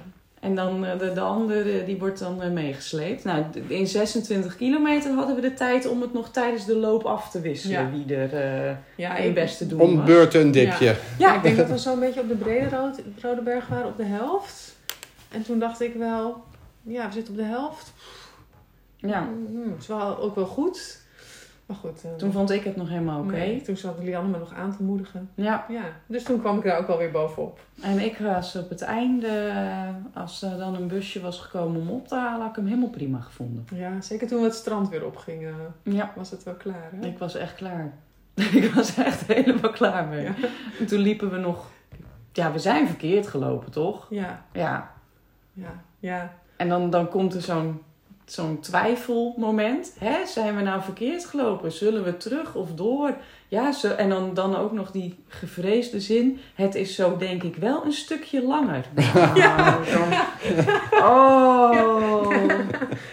En 0.44 0.56
dan 0.56 0.86
eh, 0.86 1.00
de, 1.00 1.14
de 1.14 1.20
andere, 1.20 1.84
die 1.86 1.98
wordt 1.98 2.20
dan 2.20 2.42
eh, 2.42 2.50
meegesleept. 2.52 3.24
Nou, 3.24 3.44
in 3.68 3.88
26 3.88 4.56
kilometer 4.56 5.12
hadden 5.14 5.36
we 5.36 5.42
de 5.42 5.54
tijd 5.54 5.88
om 5.88 6.02
het 6.02 6.14
nog 6.14 6.30
tijdens 6.32 6.66
de 6.66 6.76
loop 6.76 7.04
af 7.04 7.30
te 7.30 7.42
wisselen. 7.42 7.82
Ja. 7.82 7.90
Wie 7.92 8.16
er 8.16 8.34
eh 8.34 8.76
Ja, 8.96 9.14
het 9.14 9.34
beste 9.34 9.68
doen 9.68 9.80
om 9.80 9.96
was. 9.96 10.06
beurt 10.06 10.34
een 10.34 10.52
dipje. 10.52 10.86
Ja, 10.86 10.96
Ja, 11.18 11.36
ik 11.36 11.44
denk 11.44 11.58
dat 11.62 11.68
we 11.68 11.78
zo'n 11.78 12.00
beetje 12.00 12.22
op 12.22 12.28
de 12.28 12.36
Brede 12.36 12.70
Rood, 12.70 13.02
Rode 13.22 13.42
Berg 13.42 13.68
waren 13.68 13.88
op 13.88 13.98
de 13.98 14.04
helft. 14.04 14.76
En 15.32 15.44
toen 15.44 15.60
dacht 15.60 15.82
ik 15.82 15.94
wel, 15.94 16.44
ja, 16.82 17.08
we 17.08 17.14
zitten 17.14 17.34
op 17.34 17.40
de 17.40 17.46
helft. 17.46 17.94
ja. 18.98 19.28
Hmm, 19.48 19.72
het 19.72 19.82
is 19.82 19.88
wel, 19.88 20.18
ook 20.20 20.36
wel 20.36 20.46
goed. 20.46 21.02
Maar 21.82 21.92
goed. 21.92 22.04
eh, 22.04 22.12
Toen 22.16 22.32
vond 22.32 22.52
ik 22.52 22.64
het 22.64 22.76
nog 22.76 22.90
helemaal 22.90 23.20
oké. 23.22 23.32
nee, 23.32 23.62
toen 23.62 23.78
zat 23.78 23.96
Lianne 24.04 24.30
me 24.30 24.38
nog 24.38 24.54
aan 24.54 24.76
te 24.78 24.84
moedigen. 24.84 25.30
Ja, 25.36 25.66
Ja, 25.70 25.84
dus 26.06 26.24
toen 26.24 26.40
kwam 26.40 26.58
ik 26.58 26.64
daar 26.64 26.78
ook 26.80 26.88
wel 26.88 26.98
weer 26.98 27.12
bovenop. 27.12 27.60
en 27.82 28.00
ik 28.00 28.18
was 28.18 28.56
op 28.56 28.70
het 28.70 28.82
einde, 28.82 29.28
eh, 29.28 29.88
als 30.22 30.42
er 30.42 30.58
dan 30.58 30.76
een 30.76 30.88
busje 30.88 31.22
was 31.22 31.40
gekomen 31.40 31.82
om 31.82 31.90
op 31.90 32.08
te 32.08 32.16
halen, 32.16 32.40
had 32.42 32.50
ik 32.50 32.56
hem 32.56 32.66
helemaal 32.66 32.90
prima 32.90 33.20
gevonden. 33.20 33.66
Ja, 33.74 34.02
zeker 34.02 34.28
toen 34.28 34.40
we 34.40 34.46
het 34.46 34.56
strand 34.56 34.90
weer 34.90 35.06
opgingen, 35.06 35.56
Ja, 35.84 36.14
was 36.16 36.32
het 36.32 36.44
wel 36.44 36.54
klaar. 36.56 36.90
Hè? 36.92 37.08
ik 37.08 37.18
was 37.18 37.36
echt 37.36 37.56
klaar. 37.56 37.94
ik 38.62 38.72
was 38.76 38.98
echt 38.98 39.28
helemaal 39.28 39.72
klaar 39.72 40.08
mee. 40.08 40.24
Ja. 40.24 40.34
En 40.80 40.86
toen 40.86 41.00
liepen 41.00 41.32
we 41.32 41.38
nog, 41.38 41.66
ja, 42.32 42.52
we 42.52 42.60
zijn 42.60 42.88
verkeerd 42.88 43.28
gelopen, 43.28 43.72
toch? 43.72 44.08
Ja, 44.10 44.46
Ja. 44.54 44.92
ja, 45.54 45.82
ja. 46.00 46.34
En 46.58 46.70
dan, 46.70 46.90
dan 46.90 47.10
komt 47.10 47.34
er 47.34 47.42
zo'n 47.42 47.82
zo'n 48.26 48.60
twijfelmoment. 48.60 49.94
Hè? 50.00 50.26
Zijn 50.26 50.56
we 50.56 50.62
nou 50.62 50.82
verkeerd 50.82 51.26
gelopen? 51.26 51.72
Zullen 51.72 52.04
we 52.04 52.18
terug 52.18 52.56
of 52.56 52.70
door? 52.76 53.14
Ja, 53.48 53.72
zo, 53.72 53.90
en 53.90 54.10
dan, 54.10 54.34
dan 54.34 54.56
ook 54.58 54.72
nog 54.72 54.92
die 54.92 55.24
gevreesde 55.28 56.00
zin. 56.00 56.40
Het 56.56 56.76
is 56.76 56.96
zo 56.96 57.18
denk 57.18 57.44
ik 57.44 57.56
wel 57.56 57.86
een 57.86 57.92
stukje 57.94 58.44
langer. 58.44 58.86
Dan- 59.94 60.14
Oh. 61.04 62.30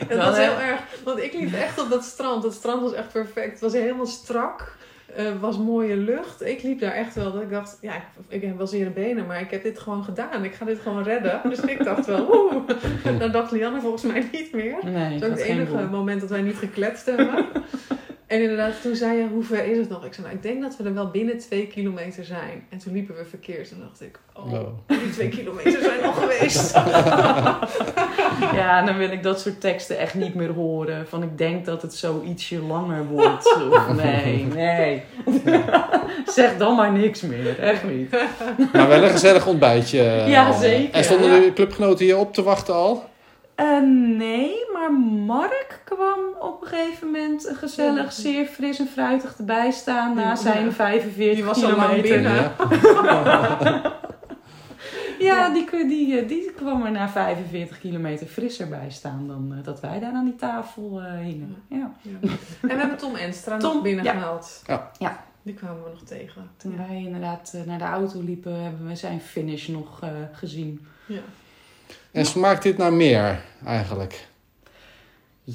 Het 0.06 0.18
was 0.18 0.36
heel 0.36 0.58
erg, 0.58 0.80
want 1.04 1.18
ik 1.22 1.32
liep 1.32 1.52
echt 1.54 1.80
op 1.80 1.90
dat 1.90 2.04
strand. 2.04 2.42
Het 2.42 2.52
strand 2.54 2.82
was 2.82 2.92
echt 2.92 3.12
perfect. 3.12 3.50
Het 3.50 3.60
was 3.60 3.72
helemaal 3.72 4.06
strak. 4.06 4.76
Het 5.12 5.40
was 5.40 5.58
mooie 5.58 5.96
lucht. 5.96 6.42
Ik 6.46 6.62
liep 6.62 6.80
daar 6.80 6.92
echt 6.92 7.14
wel 7.14 7.32
dat 7.32 7.42
ik 7.42 7.50
dacht, 7.50 7.78
ja, 7.80 7.94
ik, 7.94 8.02
ik 8.28 8.42
heb 8.42 8.56
wel 8.56 8.66
zere 8.66 8.90
benen, 8.90 9.26
maar 9.26 9.40
ik 9.40 9.50
heb 9.50 9.62
dit 9.62 9.78
gewoon 9.78 10.04
gedaan. 10.04 10.44
Ik 10.44 10.54
ga 10.54 10.64
dit 10.64 10.80
gewoon 10.80 11.02
redden. 11.02 11.40
Dus 11.50 11.60
ik 11.60 11.84
dacht 11.84 12.06
wel, 12.06 12.28
oeh. 12.32 13.18
Dan 13.18 13.32
dacht 13.40 13.50
Lianne 13.50 13.80
volgens 13.80 14.02
mij 14.02 14.28
niet 14.32 14.52
meer. 14.52 14.76
Nee, 14.84 15.18
Dat 15.18 15.28
is 15.28 15.32
ook 15.32 15.38
het 15.38 15.48
enige 15.48 15.86
moment 15.90 16.20
dat 16.20 16.30
wij 16.30 16.42
niet 16.42 16.56
gekletst 16.56 17.06
hebben. 17.06 17.44
En 18.30 18.40
inderdaad, 18.42 18.82
toen 18.82 18.94
zei 18.94 19.18
je, 19.18 19.26
hoe 19.32 19.42
ver 19.42 19.64
is 19.64 19.76
het 19.76 19.88
nog? 19.88 20.04
Ik 20.04 20.14
zei, 20.14 20.26
nou, 20.26 20.38
ik 20.38 20.42
denk 20.42 20.62
dat 20.62 20.76
we 20.76 20.84
er 20.84 20.94
wel 20.94 21.10
binnen 21.10 21.38
twee 21.38 21.66
kilometer 21.66 22.24
zijn. 22.24 22.66
En 22.68 22.78
toen 22.78 22.92
liepen 22.92 23.16
we 23.16 23.24
verkeerd. 23.24 23.68
Toen 23.68 23.78
dacht 23.80 24.00
ik, 24.02 24.18
oh, 24.34 24.60
die 24.86 25.10
twee 25.12 25.28
kilometer 25.28 25.80
zijn 25.82 26.02
al 26.04 26.12
geweest. 26.12 26.74
Ja, 28.54 28.84
dan 28.84 28.96
wil 28.96 29.10
ik 29.10 29.22
dat 29.22 29.40
soort 29.40 29.60
teksten 29.60 29.98
echt 29.98 30.14
niet 30.14 30.34
meer 30.34 30.50
horen. 30.52 31.08
Van 31.08 31.22
ik 31.22 31.38
denk 31.38 31.64
dat 31.64 31.82
het 31.82 31.94
zo 31.94 32.22
ietsje 32.26 32.58
langer 32.62 33.06
wordt. 33.06 33.56
Of 33.70 33.92
nee, 33.94 34.44
nee. 34.54 35.02
zeg 36.26 36.56
dan 36.56 36.74
maar 36.76 36.92
niks 36.92 37.20
meer. 37.20 37.58
Echt 37.58 37.84
niet. 37.84 38.10
Maar 38.72 38.88
wel 38.88 39.02
een 39.02 39.10
gezellig 39.10 39.46
ontbijtje. 39.46 40.00
eh. 40.02 40.28
Ja, 40.28 40.52
zeker. 40.58 40.94
En 40.94 41.04
stonden 41.04 41.30
Ja. 41.30 41.40
de 41.40 41.52
clubgenoten 41.52 42.04
hier 42.04 42.16
op 42.18 42.34
te 42.34 42.42
wachten 42.42 42.74
al? 42.74 43.04
Eh, 43.54 43.66
nee, 44.18 44.50
maar 44.90 45.00
Mark 45.36 45.80
kwam 45.84 46.18
op 46.40 46.62
een 46.62 46.68
gegeven 46.68 47.06
moment 47.10 47.50
gezellig, 47.54 48.12
zeer 48.12 48.46
fris 48.46 48.78
en 48.78 48.86
fruitig 48.88 49.38
erbij 49.38 49.70
staan 49.70 50.14
na 50.14 50.22
Ja. 50.22 50.36
zijn 50.36 50.72
45 50.72 51.34
Die 51.34 51.44
was 51.44 51.64
al 51.64 51.76
lang 51.76 52.02
kilometer. 52.02 52.12
binnen. 52.14 52.52
Ja. 53.04 53.98
Ja, 55.18 55.48
die, 55.52 55.86
die, 55.88 56.24
die 56.26 56.52
kwam 56.52 56.84
er 56.84 56.90
na 56.90 57.08
45 57.08 57.78
kilometer 57.80 58.26
frisser 58.26 58.68
bij 58.68 58.90
staan 58.90 59.26
dan 59.26 59.54
eh, 59.58 59.64
dat 59.64 59.80
wij 59.80 60.00
daar 60.00 60.12
aan 60.12 60.24
die 60.24 60.36
tafel 60.36 61.00
eh, 61.00 61.18
hingen. 61.18 61.56
Ja. 61.68 61.92
Ja. 62.02 62.18
En 62.22 62.68
we 62.68 62.74
hebben 62.76 62.96
Tom 62.96 63.14
Enstra 63.14 63.56
Tom, 63.58 63.74
nog 63.74 63.82
binnengehaald. 63.82 64.62
Ja. 64.66 64.90
Ja. 64.98 65.24
Die 65.42 65.54
kwamen 65.54 65.82
we 65.84 65.90
nog 65.90 66.02
tegen. 66.04 66.50
Toen 66.56 66.72
Ja. 66.72 66.76
wij 66.88 66.96
inderdaad 66.96 67.52
eh, 67.54 67.62
naar 67.66 67.78
de 67.78 67.84
auto 67.84 68.20
liepen, 68.22 68.62
hebben 68.62 68.86
we 68.86 68.96
zijn 68.96 69.20
finish 69.20 69.68
nog 69.68 70.00
eh, 70.02 70.08
gezien. 70.32 70.86
Ja. 71.06 71.20
En 72.12 72.26
smaakt 72.26 72.62
dit 72.62 72.76
naar 72.76 72.92
meer 72.92 73.40
eigenlijk? 73.66 74.28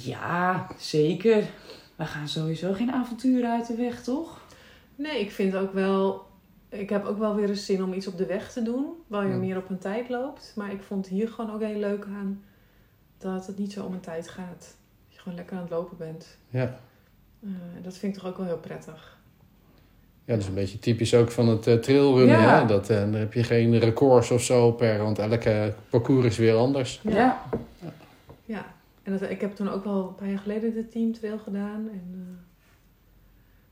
Ja, 0.04 0.68
zeker. 0.78 1.44
We 1.96 2.06
gaan 2.06 2.28
sowieso 2.28 2.74
geen 2.74 2.92
avonturen 2.92 3.52
uit 3.52 3.68
de 3.68 3.76
weg, 3.76 4.04
toch? 4.04 4.42
Nee, 4.96 5.20
ik 5.20 5.32
vind 5.32 5.56
ook 5.56 5.74
wel... 5.74 6.24
Ik 6.70 6.90
heb 6.90 7.06
ook 7.06 7.18
wel 7.18 7.36
weer 7.36 7.50
eens 7.50 7.66
zin 7.66 7.84
om 7.84 7.94
iets 7.94 8.08
op 8.08 8.18
de 8.18 8.26
weg 8.26 8.52
te 8.52 8.62
doen. 8.62 8.86
Waar 9.08 9.26
je 9.26 9.32
Ja. 9.32 9.38
meer 9.38 9.58
op 9.58 9.70
een 9.70 9.78
tijd 9.78 10.10
loopt. 10.10 10.54
Maar 10.56 10.72
ik 10.72 10.82
vond 10.84 11.08
hier 11.08 11.28
gewoon 11.30 11.54
ook 11.54 11.62
heel 11.62 11.80
leuk 11.80 12.06
aan... 12.06 12.44
Dat 13.18 13.48
het 13.48 13.58
niet 13.58 13.72
zo 13.72 13.84
om 13.84 13.94
een 13.94 14.00
tijd 14.00 14.30
gaat. 14.30 14.60
Dat 15.06 15.14
je 15.16 15.20
gewoon 15.20 15.38
lekker 15.38 15.56
aan 15.56 15.62
het 15.62 15.72
lopen 15.72 15.98
bent. 15.98 16.38
Ja. 16.50 16.80
Eh, 17.44 17.50
dat 17.84 17.98
vind 17.98 18.16
ik 18.16 18.22
toch 18.22 18.30
ook 18.32 18.38
wel 18.38 18.46
heel 18.46 18.58
prettig. 18.58 19.18
Ja, 20.26 20.34
dat 20.34 20.42
is 20.42 20.48
een 20.48 20.54
beetje 20.54 20.80
typisch 20.80 21.14
ook 21.14 21.32
van 21.32 21.48
het 21.48 21.68
eh, 21.68 21.76
trailrunnen. 21.76 22.40
Ja. 22.40 22.60
Hè? 22.62 22.68
Dat, 22.68 22.90
eh, 22.90 23.00
dan 23.00 23.14
heb 23.14 23.34
je 23.34 23.44
geen 23.44 23.80
records 23.80 24.32
of 24.32 24.42
zo 24.44 24.72
per, 24.72 24.98
want 25.04 25.20
elke 25.20 25.74
parcours 25.90 26.26
is 26.26 26.38
weer 26.38 26.56
anders. 26.56 27.02
Ja. 27.04 27.42
Ja, 28.46 28.66
en 29.06 29.12
dat, 29.18 29.22
ik 29.30 29.42
heb 29.42 29.56
toen 29.56 29.70
ook 29.70 29.84
wel 29.84 30.08
een 30.08 30.16
paar 30.16 30.30
jaar 30.30 30.40
geleden 30.40 30.74
de 30.74 30.88
teamtrail 30.88 31.38
gedaan. 31.40 31.90
En 31.92 32.04
eh, 32.14 32.44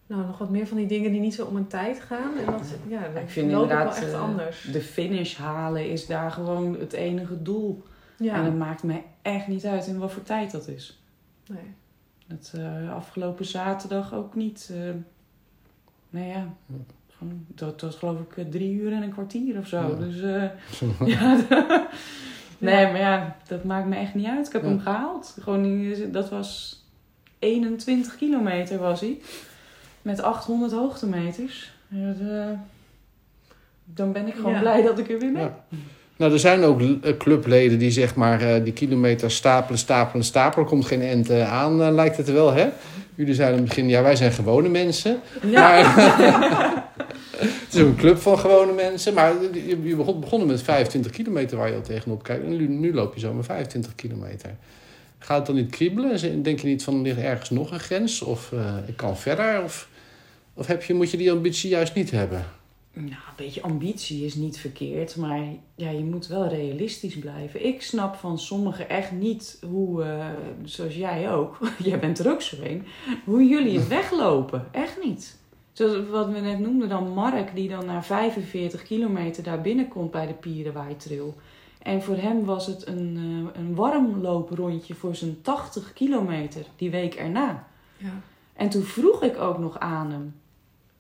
nou, 0.08 0.26
nog 0.28 0.38
wat 0.38 0.50
meer 0.50 0.68
van 0.68 0.78
die 0.78 0.88
dingen 0.88 1.12
die 1.12 1.22
niet 1.22 1.34
zo 1.36 1.46
om 1.46 1.56
een 1.56 1.68
tijd 1.68 2.00
gaan. 2.00 2.38
En 2.38 2.46
dat, 2.46 2.76
ja, 2.88 3.06
Ik 3.06 3.30
vind 3.30 3.52
inderdaad 3.52 3.96
wel 4.00 4.04
echt 4.04 4.14
eh, 4.14 4.22
anders. 4.22 4.62
de 4.72 4.82
finish 4.82 5.36
halen 5.38 5.90
is 5.90 6.06
daar 6.06 6.32
gewoon 6.32 6.80
het 6.80 6.94
enige 6.94 7.42
doel. 7.42 7.84
Ja, 8.18 8.34
En 8.36 8.44
het 8.44 8.58
maakt 8.58 8.84
me 8.84 9.02
echt 9.22 9.48
niet 9.48 9.66
uit 9.66 9.88
in 9.88 9.98
wat 9.98 10.12
voor 10.12 10.24
tijd 10.24 10.52
dat 10.52 10.68
is. 10.68 11.02
nee. 11.48 11.74
Dat 12.28 12.54
eh, 12.56 12.94
afgelopen 12.94 13.46
zaterdag 13.46 14.14
ook 14.14 14.36
niet. 14.36 14.70
eh 14.74 14.94
nou 16.10 16.28
ja, 16.28 16.54
gewoon, 17.08 17.46
dat 17.48 17.82
was 17.82 17.96
geloof 17.96 18.20
ik 18.20 18.52
drie 18.52 18.74
uur 18.74 18.92
en 18.94 19.04
een 19.04 19.12
kwartier 19.12 19.58
of 19.58 19.68
zo. 19.68 19.82
Ja. 19.82 19.96
Dus 19.96 20.22
eh, 20.22 21.08
ja, 21.20 21.38
nee, 22.64 22.86
maar 22.86 23.00
ja, 23.00 23.36
dat 23.48 23.64
maakt 23.64 23.88
me 23.88 23.96
echt 23.96 24.14
niet 24.16 24.28
uit. 24.28 24.48
Ik 24.48 24.54
heb 24.54 24.62
Ja. 24.62 24.68
hem 24.68 24.80
gehaald. 24.80 25.36
Gewoon, 25.42 25.94
dat 26.12 26.30
was 26.30 26.82
21 27.40 28.16
kilometer 28.18 28.78
was 28.80 29.00
hij. 29.00 29.18
Met 30.02 30.22
800 30.22 30.72
hoogtemeters. 30.72 31.72
Ja, 31.88 32.14
eh, 32.22 32.46
dan 33.86 34.12
ben 34.12 34.28
ik 34.28 34.34
gewoon 34.36 34.54
Ja. 34.54 34.60
blij 34.60 34.82
dat 34.82 35.00
ik 35.00 35.10
er 35.10 35.20
weer 35.20 35.32
ben. 35.32 35.42
Ja. 35.42 35.58
Nou, 36.18 36.32
er 36.34 36.40
zijn 36.40 36.64
ook 36.64 36.82
eh, 36.82 37.18
clubleden 37.18 37.80
die 37.80 37.92
zeg 37.92 38.16
maar 38.16 38.42
eh, 38.42 38.64
die 38.64 38.74
kilometers 38.74 39.36
stapelen, 39.36 39.80
stapelen, 39.80 40.26
stapelen. 40.26 40.64
Er 40.66 40.72
komt 40.72 40.86
geen 40.86 41.02
end 41.02 41.30
aan, 41.32 41.94
lijkt 41.94 42.18
het 42.18 42.32
wel, 42.32 42.54
hè? 42.54 42.70
Jullie 43.16 43.34
zeiden 43.34 43.58
in 43.58 43.64
het 43.64 43.74
begin, 43.76 43.90
ja, 43.90 44.02
wij 44.02 44.16
zijn 44.16 44.32
gewone 44.32 44.70
mensen. 44.70 45.20
Maar, 45.54 45.84
het 47.74 47.82
is 47.82 47.90
een 47.90 47.96
club 47.96 48.18
van 48.18 48.40
gewone 48.40 48.74
mensen. 48.74 49.14
Maar 49.14 49.34
je, 49.54 49.96
begon, 49.96 50.20
begonnen 50.20 50.48
met 50.48 50.62
25 50.62 51.12
kilometer 51.12 51.58
waar 51.58 51.70
je 51.70 51.76
al 51.76 51.82
tegenop 51.82 52.24
kijkt. 52.24 52.44
En 52.46 52.58
nu, 52.58 52.68
nu 52.68 52.94
loop 52.94 53.14
je 53.14 53.20
zo 53.20 53.34
met 53.34 53.46
25 53.46 53.96
kilometer. 53.96 54.56
Gaat 55.20 55.38
het 55.38 55.46
dan 55.46 55.56
niet 55.56 55.70
kriebelen? 55.70 56.44
Denk 56.44 56.60
je 56.60 56.68
niet 56.68 56.84
van, 56.84 56.96
er 56.96 57.02
ligt 57.02 57.18
ergens 57.18 57.50
nog 57.50 57.72
een 57.72 57.80
grens? 57.80 58.22
Of 58.22 58.52
eh, 58.52 58.76
ik 58.88 58.98
kan 58.98 59.18
verder? 59.18 59.64
Of, 59.64 59.90
of 60.54 60.68
heb 60.68 60.84
je, 60.84 60.94
moet 60.94 61.12
je 61.12 61.18
die 61.18 61.32
ambitie 61.32 61.70
juist 61.70 61.96
niet 61.96 62.12
hebben? 62.12 62.46
Nou, 62.94 63.08
een 63.10 63.36
beetje 63.36 63.62
ambitie 63.62 64.26
is 64.26 64.36
niet 64.36 64.58
verkeerd, 64.58 65.16
maar 65.16 65.42
ja, 65.76 65.90
je 65.90 66.04
moet 66.04 66.28
wel 66.28 66.48
realistisch 66.48 67.20
blijven. 67.20 67.66
Ik 67.66 67.82
snap 67.82 68.16
van 68.16 68.40
sommigen 68.40 68.90
echt 68.90 69.12
niet 69.12 69.58
hoe, 69.70 70.04
eh, 70.04 70.28
zoals 70.64 70.96
jij 70.96 71.32
ook, 71.32 71.58
jij 71.84 72.00
bent 72.00 72.20
er 72.20 72.32
ook 72.32 72.42
zo 72.42 72.56
een, 72.64 72.86
hoe 73.26 73.44
jullie 73.48 73.80
het 73.80 73.88
weglopen. 73.98 74.68
Echt 74.72 75.04
niet. 75.04 75.42
Zoals 75.74 76.10
wat 76.10 76.30
we 76.30 76.40
net 76.40 76.60
noemden 76.60 76.90
dan 76.90 77.14
Mark, 77.14 77.56
die 77.56 77.70
dan 77.70 77.86
na 77.86 78.04
45 78.04 78.84
kilometer 78.84 79.44
daar 79.44 79.62
binnenkomt 79.62 80.12
bij 80.12 80.28
de 80.28 80.34
Pierenwaaitrail. 80.34 81.36
En 81.82 82.02
voor 82.02 82.16
hem 82.16 82.46
was 82.46 82.66
het 82.68 82.88
een, 82.88 83.16
eh, 83.56 83.62
een 83.62 83.76
warmlooprondje 83.76 84.94
voor 84.94 85.16
zijn 85.16 85.42
80 85.42 85.94
kilometer 85.94 86.66
die 86.76 86.92
week 86.92 87.14
erna. 87.16 87.68
Ja. 87.98 88.22
En 88.54 88.70
toen 88.70 88.84
vroeg 88.84 89.24
ik 89.24 89.38
ook 89.38 89.58
nog 89.58 89.80
aan 89.80 90.12
hem. 90.12 90.36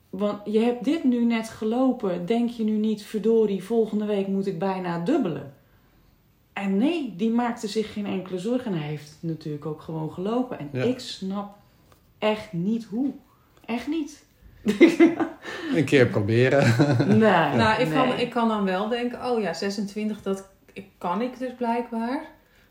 Want 0.09 0.39
je 0.45 0.59
hebt 0.59 0.83
dit 0.83 1.03
nu 1.03 1.25
net 1.25 1.49
gelopen. 1.49 2.25
Denk 2.25 2.49
je 2.49 2.63
nu 2.63 2.71
niet, 2.77 3.03
verdorie, 3.03 3.63
volgende 3.63 4.05
week 4.05 4.27
moet 4.27 4.47
ik 4.47 4.59
bijna 4.59 4.99
dubbelen? 4.99 5.53
En 6.53 6.77
nee, 6.77 7.13
die 7.17 7.29
maakte 7.29 7.67
zich 7.67 7.93
geen 7.93 8.05
enkele 8.05 8.39
zorgen. 8.39 8.71
En 8.71 8.77
hij 8.79 8.87
heeft 8.87 9.17
natuurlijk 9.19 9.65
ook 9.65 9.81
gewoon 9.81 10.11
gelopen. 10.11 10.59
En 10.59 10.69
Ja. 10.71 10.83
ik 10.83 10.99
snap 10.99 11.55
echt 12.17 12.53
niet 12.53 12.83
hoe. 12.83 13.11
Echt 13.65 13.87
niet. 13.87 14.25
Een 15.75 15.85
keer 15.85 16.05
proberen. 16.07 16.73
Nee. 17.07 17.17
Nou, 17.57 17.81
ik, 17.81 17.89
kan, 17.91 18.07
nee. 18.07 18.21
ik 18.21 18.29
kan 18.29 18.47
dan 18.47 18.63
wel 18.63 18.87
denken, 18.89 19.25
oh 19.31 19.41
ja, 19.41 19.53
26, 19.53 20.21
dat 20.21 20.49
ik- 20.73 20.87
kan 20.97 21.21
ik 21.21 21.39
dus 21.39 21.51
blijkbaar. 21.57 22.25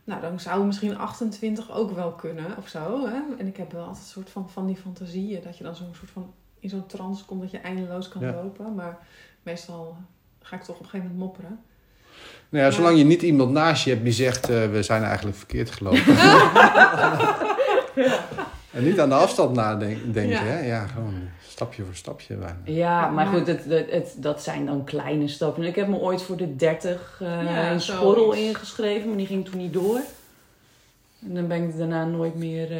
Nou, 0.04 0.20
dan 0.20 0.40
zou 0.40 0.64
misschien 0.64 0.98
28 0.98 1.72
ook 1.72 1.90
wel 1.94 2.10
kunnen 2.12 2.46
of 2.58 2.68
zo. 2.68 3.06
Hè? 3.06 3.18
En 3.38 3.46
ik 3.46 3.56
heb 3.56 3.72
wel 3.72 3.80
altijd 3.84 3.98
een 4.04 4.10
soort 4.10 4.30
van, 4.30 4.50
van 4.50 4.66
die 4.66 4.76
fantasieën, 4.76 5.40
dat 5.44 5.58
je 5.58 5.64
dan 5.64 5.74
zo'n 5.76 5.94
soort 5.98 6.10
van 6.10 6.32
in 6.60 6.68
zo'n 6.68 6.86
trance 6.86 7.24
komt 7.24 7.40
dat 7.40 7.50
je 7.50 7.58
eindeloos 7.58 8.08
kan 8.08 8.22
Ja. 8.22 8.32
lopen. 8.32 8.74
Maar 8.74 8.98
meestal 9.42 9.96
ga 10.42 10.56
ik 10.56 10.62
toch 10.62 10.76
op 10.76 10.82
een 10.82 10.88
gegeven 10.88 11.10
moment 11.12 11.24
mopperen. 11.26 11.60
Nou 12.48 12.64
ja, 12.64 12.70
zolang 12.70 12.98
je 12.98 13.04
niet 13.04 13.22
iemand 13.22 13.50
naast 13.50 13.84
je 13.84 13.90
hebt 13.90 14.04
die 14.04 14.12
zegt, 14.12 14.48
eh, 14.50 14.70
we 14.70 14.82
zijn 14.82 15.02
eigenlijk 15.02 15.36
verkeerd 15.36 15.70
gelopen. 15.70 16.02
En 18.72 18.84
niet 18.84 19.00
aan 19.00 19.08
de 19.08 19.14
afstand 19.14 19.54
nadenken, 19.56 20.28
Ja. 20.28 20.42
hè? 20.42 20.66
Ja, 20.66 20.86
gewoon 20.86 21.14
stapje 21.48 21.84
voor 21.84 21.94
stapje. 21.94 22.34
bijna. 22.34 22.56
Ja, 22.64 23.08
maar 23.10 23.26
goed, 23.26 23.46
het, 23.46 23.64
het, 23.64 23.90
het- 23.90 24.14
dat 24.18 24.42
zijn 24.42 24.66
dan 24.66 24.84
kleine 24.84 25.28
stappen. 25.28 25.62
Ik 25.64 25.74
heb 25.76 25.88
me 25.88 25.96
ooit 25.96 26.22
voor 26.22 26.36
de 26.36 26.56
30 26.56 27.18
eh 27.22 27.28
Ja, 27.42 27.64
zoiets. 27.64 27.84
Schorrel 27.86 28.32
ingeschreven, 28.32 29.08
maar 29.08 29.16
die 29.16 29.26
ging 29.26 29.44
toen 29.44 29.58
niet 29.58 29.72
door. 29.72 30.00
En 31.26 31.34
dan 31.34 31.46
ben 31.48 31.62
ik 31.62 31.76
daarna 31.78 32.04
nooit 32.04 32.34
meer, 32.34 32.70
eh, 32.72 32.78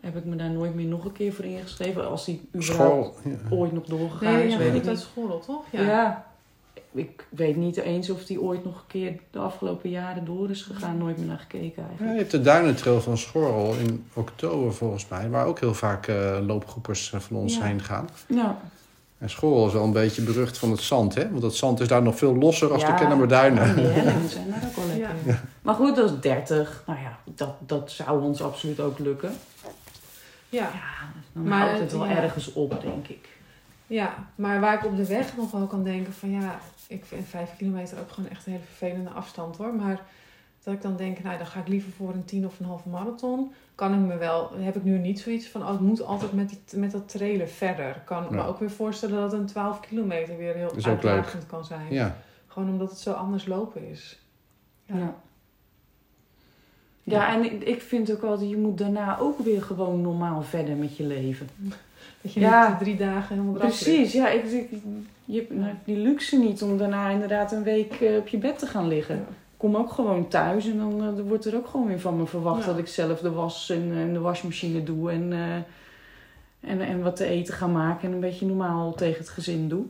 heb 0.00 0.16
ik 0.16 0.24
me 0.24 0.36
daar 0.36 0.50
nooit 0.50 0.74
meer 0.74 0.86
nog 0.86 1.04
een 1.04 1.12
keer 1.12 1.32
voor 1.32 1.44
ingeschreven. 1.44 2.08
Als 2.08 2.24
die 2.24 2.48
überhaupt 2.54 3.16
School. 3.20 3.32
Ja. 3.50 3.56
ooit 3.56 3.72
nog 3.72 3.84
doorgegaan 3.84 4.32
Nee, 4.32 4.46
is, 4.46 4.52
ja, 4.52 4.58
weet 4.58 4.68
ik 4.74 4.74
uit 4.74 4.84
niet. 4.86 4.98
school, 4.98 5.38
toch? 5.46 5.62
Ja. 5.70 5.80
Ja. 5.82 6.24
Ik 6.94 7.26
weet 7.28 7.56
niet 7.56 7.76
eens 7.76 8.10
of 8.10 8.24
die 8.24 8.40
ooit 8.40 8.64
nog 8.64 8.74
een 8.76 8.86
keer 8.86 9.12
de 9.30 9.38
afgelopen 9.38 9.90
jaren 9.90 10.24
door 10.24 10.50
is 10.50 10.62
gegaan. 10.62 10.98
Nooit 10.98 11.18
meer 11.18 11.26
naar 11.26 11.38
gekeken 11.38 11.82
Ja, 11.82 11.88
eigenlijk. 11.88 12.12
je 12.12 12.18
hebt 12.18 12.30
de 12.30 12.40
Duinentrail 12.40 13.00
van 13.00 13.18
Schorrel 13.18 13.74
in 13.74 14.06
oktober 14.14 14.74
volgens 14.74 15.08
mij, 15.08 15.30
waar 15.30 15.46
ook 15.46 15.60
heel 15.60 15.74
vaak 15.74 16.06
eh, 16.06 16.38
loopgroepers 16.46 17.12
eh, 17.12 17.20
van 17.20 17.36
ons 17.36 17.56
Ja. 17.56 17.62
heen 17.62 17.80
gaan. 17.82 18.08
Ja. 18.28 18.58
En 19.18 19.30
Schorrel 19.30 19.66
is 19.66 19.72
wel 19.72 19.84
een 19.84 19.92
beetje 19.92 20.22
berucht 20.22 20.58
van 20.58 20.70
het 20.70 20.80
zand, 20.80 21.14
hè? 21.14 21.28
Want 21.30 21.42
dat 21.42 21.54
zand 21.54 21.80
is 21.80 21.88
daar 21.88 22.02
nog 22.02 22.16
veel 22.16 22.36
losser 22.36 22.72
als 22.72 22.82
de 22.82 22.88
Ja. 22.88 22.94
Kennemerduinen. 22.94 23.62
En 23.62 23.74
die 24.20 24.28
zijn 24.36 24.50
daar 24.50 24.62
ook 24.66 24.76
wel 24.76 24.86
lekker. 24.86 25.08
Ja. 25.26 25.40
Maar 25.62 25.74
goed, 25.74 25.96
dat 25.96 26.10
is 26.10 26.20
30. 26.20 26.82
Nou 26.86 26.98
ja, 27.00 27.18
dat, 27.34 27.54
dat 27.66 27.90
zou 27.90 28.22
ons 28.22 28.42
absoluut 28.42 28.80
ook 28.80 28.98
lukken. 28.98 29.32
Ja. 30.48 30.60
Ja, 30.60 30.70
dan 31.32 31.42
Maar 31.48 31.66
houdt 31.66 31.80
het 31.80 31.92
wel 31.92 32.04
ja. 32.06 32.16
ergens 32.22 32.52
op, 32.52 32.80
denk 32.82 33.08
ik. 33.08 33.28
Ja, 33.86 34.14
maar 34.34 34.60
waar 34.60 34.74
ik 34.74 34.84
op 34.84 34.96
de 34.96 35.06
weg 35.06 35.36
nog 35.36 35.50
wel 35.50 35.66
kan 35.66 35.84
denken 35.84 36.12
van 36.12 36.30
ja, 36.30 36.58
ik 36.88 37.04
vind 37.04 37.26
5 37.26 37.56
kilometer 37.56 37.98
ook 38.00 38.10
gewoon 38.10 38.30
echt 38.30 38.46
een 38.46 38.52
hele 38.52 38.64
vervelende 38.64 39.10
afstand 39.10 39.56
hoor. 39.56 39.74
Maar 39.74 40.00
dat 40.62 40.74
ik 40.74 40.82
dan 40.82 40.96
denk, 40.96 41.22
nou 41.22 41.38
dan 41.38 41.46
ga 41.46 41.60
ik 41.60 41.68
liever 41.68 41.92
voor 41.92 42.12
een 42.12 42.24
10 42.24 42.46
of 42.46 42.58
een 42.60 42.66
halve 42.66 42.88
marathon. 42.88 43.52
Kan 43.74 43.94
ik 43.94 44.00
me 44.00 44.16
wel, 44.16 44.50
heb 44.56 44.76
ik 44.76 44.84
nu 44.84 44.98
niet 44.98 45.20
zoiets 45.20 45.48
van, 45.48 45.66
oh 45.68 45.74
ik 45.74 45.80
moet 45.80 46.02
altijd 46.02 46.32
met, 46.32 46.48
die, 46.48 46.78
met 46.78 46.90
dat 46.90 47.08
trailen 47.08 47.48
verder. 47.50 48.02
Kan 48.04 48.26
me 48.30 48.36
Ja. 48.36 48.44
ook 48.44 48.58
weer 48.58 48.70
voorstellen 48.70 49.20
dat 49.20 49.32
een 49.32 49.46
12 49.46 49.80
kilometer 49.80 50.36
weer 50.36 50.54
heel 50.54 50.72
uitdagend 50.84 51.46
kan 51.46 51.64
zijn. 51.64 51.92
Ja. 51.92 52.16
Gewoon 52.46 52.68
omdat 52.68 52.90
het 52.90 52.98
zo 52.98 53.12
anders 53.12 53.46
lopen 53.46 53.88
is. 53.88 54.18
Ja. 54.84 54.96
Ja. 54.96 55.14
Ja, 57.04 57.34
en 57.34 57.68
ik, 57.68 57.80
vind 57.80 58.12
ook 58.12 58.20
wel 58.20 58.38
dat 58.38 58.48
je 58.50 58.56
moet 58.56 58.78
daarna 58.78 59.18
ook 59.18 59.38
weer 59.38 59.62
gewoon 59.62 60.00
normaal 60.00 60.42
verder 60.42 60.76
met 60.76 60.96
je 60.96 61.04
leven. 61.04 61.48
Dat 62.20 62.32
je 62.32 62.40
Ja. 62.40 62.68
niet 62.68 62.78
drie 62.78 62.96
dagen 62.96 63.36
helemaal 63.36 63.56
eraf 63.56 63.66
Precies, 63.82 64.12
ja. 64.12 64.28
Ik, 64.28 64.44
ik, 64.44 64.68
je 65.24 65.38
hebt 65.38 65.54
nou, 65.54 65.72
die 65.84 65.96
luxe 65.96 66.38
niet 66.38 66.62
om 66.62 66.78
daarna 66.78 67.08
inderdaad 67.10 67.52
een 67.52 67.62
week 67.62 67.92
eh, 67.92 68.16
op 68.16 68.28
je 68.28 68.38
bed 68.38 68.58
te 68.58 68.66
gaan 68.66 68.88
liggen. 68.88 69.14
Ja. 69.14 69.20
Ik 69.20 69.70
kom 69.70 69.76
ook 69.76 69.92
gewoon 69.92 70.28
thuis 70.28 70.66
en 70.66 70.78
dan 70.78 71.02
eh, 71.02 71.26
wordt 71.28 71.44
er 71.44 71.56
ook 71.56 71.66
gewoon 71.66 71.86
weer 71.86 72.00
van 72.00 72.16
me 72.16 72.26
verwacht 72.26 72.60
Ja. 72.60 72.66
dat 72.66 72.78
ik 72.78 72.88
zelf 72.88 73.20
de 73.20 73.30
was 73.30 73.70
en, 73.70 73.92
en 73.94 74.12
de 74.12 74.20
wasmachine 74.20 74.82
doe 74.82 75.10
en, 75.10 75.32
eh, 75.32 76.70
en, 76.70 76.80
en 76.80 77.02
wat 77.02 77.16
te 77.16 77.24
eten 77.24 77.54
ga 77.54 77.66
maken 77.66 78.08
en 78.08 78.14
een 78.14 78.20
beetje 78.20 78.46
normaal 78.46 78.94
tegen 78.94 79.18
het 79.18 79.28
gezin 79.28 79.68
doe. 79.68 79.84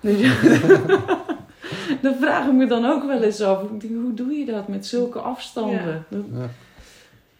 Dus 0.00 0.20
dan 2.02 2.14
vraag 2.14 2.46
ik 2.46 2.52
me 2.52 2.66
dan 2.66 2.84
ook 2.84 3.04
wel 3.04 3.22
eens 3.22 3.40
af, 3.40 3.60
hoe 3.80 4.14
doe 4.14 4.32
je 4.32 4.44
dat 4.46 4.68
met 4.68 4.86
zulke 4.86 5.18
afstanden? 5.18 6.04
Ja. 6.08 6.48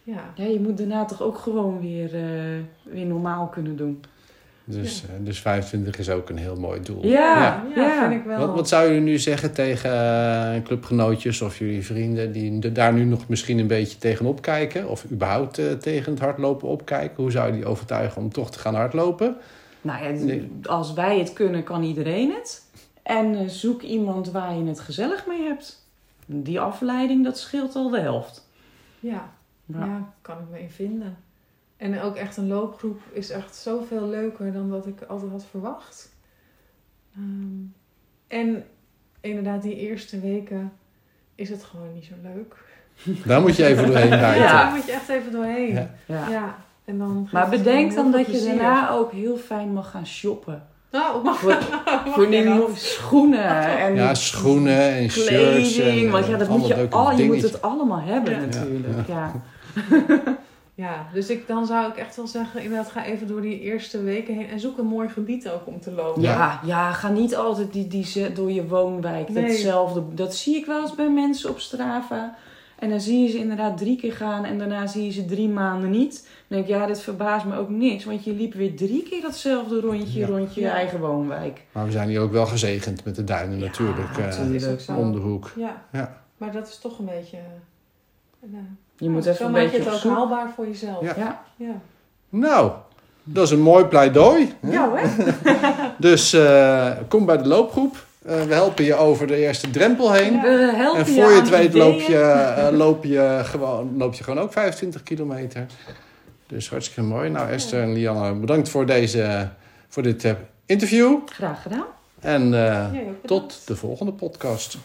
Ja. 0.04 0.32
Ja, 0.34 0.44
je 0.44 0.60
moet 0.60 0.78
daarna 0.78 1.04
toch 1.04 1.22
ook 1.22 1.38
gewoon 1.38 1.80
weer, 1.80 2.14
eh, 2.14 2.92
weer 2.92 3.06
normaal 3.06 3.46
kunnen 3.46 3.76
doen. 3.76 4.00
Dus, 4.70 5.02
eh, 5.02 5.24
dus 5.24 5.40
25 5.40 5.98
is 5.98 6.10
ook 6.10 6.30
een 6.30 6.36
heel 6.36 6.56
mooi 6.56 6.80
doel. 6.82 7.06
Ja, 7.06 7.64
Ja, 7.74 7.82
ja. 7.82 8.08
vind 8.08 8.20
ik 8.20 8.26
wel. 8.26 8.38
Wat, 8.38 8.54
wat 8.54 8.68
zou 8.68 8.86
jullie 8.86 9.00
nu 9.00 9.18
zeggen 9.18 9.52
tegen 9.52 9.90
eh, 9.90 10.62
clubgenootjes 10.62 11.42
of 11.42 11.58
jullie 11.58 11.84
vrienden 11.84 12.32
die 12.32 12.72
daar 12.72 12.92
nu 12.92 13.04
nog 13.04 13.28
misschien 13.28 13.58
een 13.58 13.66
beetje 13.66 13.98
tegenop 13.98 14.42
kijken? 14.42 14.88
Of 14.88 15.04
überhaupt 15.10 15.58
eh, 15.58 15.72
tegen 15.72 16.12
het 16.12 16.20
hardlopen 16.20 16.68
opkijken? 16.68 17.22
Hoe 17.22 17.30
zou 17.30 17.46
je 17.46 17.52
die 17.52 17.66
overtuigen 17.66 18.22
om 18.22 18.32
toch 18.32 18.50
te 18.50 18.58
gaan 18.58 18.74
hardlopen? 18.74 19.36
Nou 19.82 20.04
ja, 20.04 20.34
als 20.62 20.92
wij 20.92 21.18
het 21.18 21.32
kunnen, 21.32 21.62
kan 21.62 21.82
iedereen 21.82 22.30
het. 22.30 22.62
En 23.10 23.34
eh, 23.34 23.48
zoek 23.48 23.82
iemand 23.82 24.30
waar 24.30 24.54
je 24.54 24.64
het 24.64 24.80
gezellig 24.80 25.26
mee 25.26 25.42
hebt. 25.42 25.86
Die 26.26 26.60
afleiding, 26.60 27.24
dat 27.24 27.38
scheelt 27.38 27.74
al 27.74 27.88
de 27.88 28.00
helft. 28.00 28.48
Ja. 29.00 29.32
Ja. 29.64 29.84
Ja, 29.84 30.12
kan 30.22 30.38
ik 30.38 30.44
me 30.50 30.60
in 30.60 30.70
vinden. 30.70 31.16
En 31.76 32.00
ook 32.00 32.16
echt 32.16 32.36
een 32.36 32.46
loopgroep 32.46 33.00
is 33.12 33.30
echt 33.30 33.56
zoveel 33.56 34.08
leuker 34.08 34.52
dan 34.52 34.68
wat 34.68 34.86
ik 34.86 35.02
altijd 35.02 35.30
had 35.30 35.44
verwacht. 35.44 36.12
Ehm, 37.14 37.62
en 38.26 38.64
inderdaad, 39.20 39.62
die 39.62 39.76
eerste 39.76 40.20
weken 40.20 40.72
is 41.34 41.48
het 41.48 41.64
gewoon 41.64 41.94
niet 41.94 42.04
zo 42.04 42.14
leuk. 42.22 42.56
Daar 43.26 43.40
moet 43.40 43.56
je 43.56 43.66
even 43.66 43.86
doorheen 43.86 44.10
bijten. 44.28 44.42
Ja. 44.42 44.62
daar 44.62 44.74
moet 44.74 44.86
je 44.86 44.92
echt 44.92 45.08
even 45.08 45.32
doorheen. 45.32 45.72
Ja. 45.72 45.90
Ja. 46.06 46.28
Ja. 46.28 46.56
En 46.84 46.98
dan 46.98 47.28
Maar 47.32 47.48
bedenk 47.48 47.94
dan 47.94 48.12
dat 48.12 48.26
je 48.26 48.44
daarna 48.46 48.90
ook 48.90 49.12
heel 49.12 49.36
fijn 49.36 49.72
mag 49.72 49.90
gaan 49.90 50.06
shoppen. 50.06 50.68
Nou, 50.92 51.22
mag, 51.24 51.38
Voor, 51.38 51.58
mag 51.84 52.14
voor 52.14 52.28
jij 52.30 52.42
die 52.44 52.54
dat? 52.58 52.70
schoenen 52.78 53.48
en 53.86 53.94
Ja, 53.94 54.14
schoenen 54.14 54.78
en 54.96 55.10
shirts. 55.10 55.76
En, 55.76 55.82
kleding. 55.82 56.10
Want 56.10 56.24
eh, 56.24 56.30
ja, 56.30 56.36
dat 56.36 56.48
allemaal 56.48 56.68
moet 56.68 56.76
je, 56.76 56.86
al, 56.90 57.12
je 57.16 57.24
moet 57.24 57.42
het 57.42 57.62
allemaal 57.62 58.00
hebben 58.00 58.32
Ja. 58.32 58.38
natuurlijk. 58.40 59.06
Ja. 59.08 59.32
Ja, 60.74 61.06
dus 61.12 61.28
ik, 61.28 61.46
dan 61.46 61.66
zou 61.66 61.90
ik 61.90 61.96
echt 61.96 62.16
wel 62.16 62.26
zeggen, 62.26 62.62
inderdaad, 62.62 62.90
ga 62.90 63.04
even 63.04 63.26
door 63.26 63.40
die 63.40 63.60
eerste 63.60 64.02
weken 64.02 64.34
heen 64.34 64.48
en 64.48 64.60
zoek 64.60 64.78
een 64.78 64.86
mooi 64.86 65.08
gebied 65.08 65.48
ook 65.48 65.66
om 65.66 65.80
te 65.80 65.90
lopen. 65.90 66.22
Ja. 66.22 66.60
Ja, 66.64 66.92
ga 66.92 67.08
niet 67.08 67.36
altijd 67.36 67.72
die, 67.72 67.86
die, 67.88 68.04
ze- 68.06 68.32
door 68.34 68.52
je 68.52 68.66
woonwijk 68.66 69.28
Nee. 69.28 69.44
hetzelfde. 69.44 70.02
Dat 70.14 70.34
zie 70.34 70.56
ik 70.56 70.66
wel 70.66 70.80
eens 70.80 70.94
bij 70.94 71.10
mensen 71.10 71.50
op 71.50 71.58
Strava. 71.60 72.34
En 72.80 72.90
dan 72.90 73.00
zie 73.00 73.22
je 73.22 73.28
ze 73.28 73.38
inderdaad 73.38 73.78
drie 73.78 73.96
keer 73.96 74.12
gaan 74.12 74.44
en 74.44 74.58
daarna 74.58 74.86
zie 74.86 75.04
je 75.04 75.10
ze 75.12 75.24
drie 75.24 75.48
maanden 75.48 75.90
niet. 75.90 76.22
Dan 76.22 76.58
denk 76.58 76.62
ik, 76.64 76.68
ja, 76.68 76.86
dit 76.86 77.00
verbaast 77.00 77.44
me 77.44 77.56
ook 77.56 77.68
niks. 77.68 78.04
Want 78.04 78.24
je 78.24 78.32
liep 78.32 78.54
weer 78.54 78.76
drie 78.76 79.02
keer 79.02 79.20
datzelfde 79.22 79.80
rondje 79.80 80.18
Ja. 80.18 80.26
rond 80.26 80.54
je 80.54 80.60
Ja. 80.60 80.72
eigen 80.72 81.00
woonwijk. 81.00 81.62
Maar 81.72 81.84
we 81.84 81.90
zijn 81.90 82.08
hier 82.08 82.20
ook 82.20 82.32
wel 82.32 82.46
gezegend 82.46 83.04
met 83.04 83.16
de 83.16 83.24
duinen 83.24 83.58
Ja, 83.58 83.64
natuurlijk. 83.64 83.98
eh, 84.10 84.16
natuurlijk. 84.24 84.52
Dat 84.52 84.62
is 84.62 84.72
ook 84.72 84.80
zo. 84.80 84.92
om 84.94 85.12
de 85.12 85.18
hoek. 85.18 85.52
Ja. 85.56 85.82
Ja. 85.92 86.22
maar 86.36 86.52
dat 86.52 86.68
is 86.68 86.78
toch 86.78 86.98
een 86.98 87.04
beetje... 87.04 87.36
eh, 87.36 88.48
nou, 88.52 88.64
Je 88.96 89.10
moet 89.10 89.24
zo 89.24 89.30
even 89.30 89.46
een 89.46 89.52
maak 89.52 89.62
beetje 89.62 89.76
je 89.78 89.84
het 89.84 89.92
ook 89.94 90.00
zoek. 90.00 90.12
haalbaar 90.12 90.50
voor 90.54 90.66
jezelf. 90.66 91.00
Ja. 91.02 91.14
Ja, 91.16 91.42
Ja. 91.56 91.80
Nou, 92.28 92.72
dat 93.24 93.44
is 93.44 93.50
een 93.50 93.60
mooi 93.62 93.84
pleidooi. 93.84 94.52
hè? 94.60 94.70
ja 94.72 94.90
hè? 94.94 95.32
Dus 96.08 96.32
eh, 96.32 96.90
kom 97.08 97.26
bij 97.26 97.36
de 97.36 97.48
loopgroep. 97.48 98.06
Eh, 98.24 98.42
we 98.42 98.54
helpen 98.54 98.84
je 98.84 98.94
over 98.94 99.26
de 99.26 99.36
eerste 99.36 99.70
drempel 99.70 100.12
heen. 100.12 100.40
We 100.40 100.92
En 100.96 101.06
voor 101.06 101.30
je 101.30 101.40
het 101.40 101.48
weet 101.48 101.68
ideeën. 101.68 101.84
loop 101.84 102.00
je, 102.00 102.18
eh, 102.18 102.68
loop, 102.70 103.04
je 103.04 103.40
gewoon, 103.44 103.96
loop 103.96 104.14
je 104.14 104.24
gewoon 104.24 104.42
ook 104.42 104.52
25 104.52 105.02
kilometer. 105.02 105.66
Dus 106.46 106.70
hartstikke 106.70 107.02
mooi. 107.02 107.30
Nou, 107.30 107.50
Esther 107.50 107.82
en 107.82 107.92
Lianne, 107.92 108.32
bedankt 108.32 108.68
voor, 108.68 108.86
deze, 108.86 109.48
voor 109.88 110.02
dit 110.02 110.24
eh, 110.24 110.32
interview. 110.66 111.18
Graag 111.26 111.62
gedaan. 111.62 111.86
En 112.20 112.54
tot 113.24 113.62
de 113.66 113.76
volgende 113.76 114.12
podcast. 114.12 114.78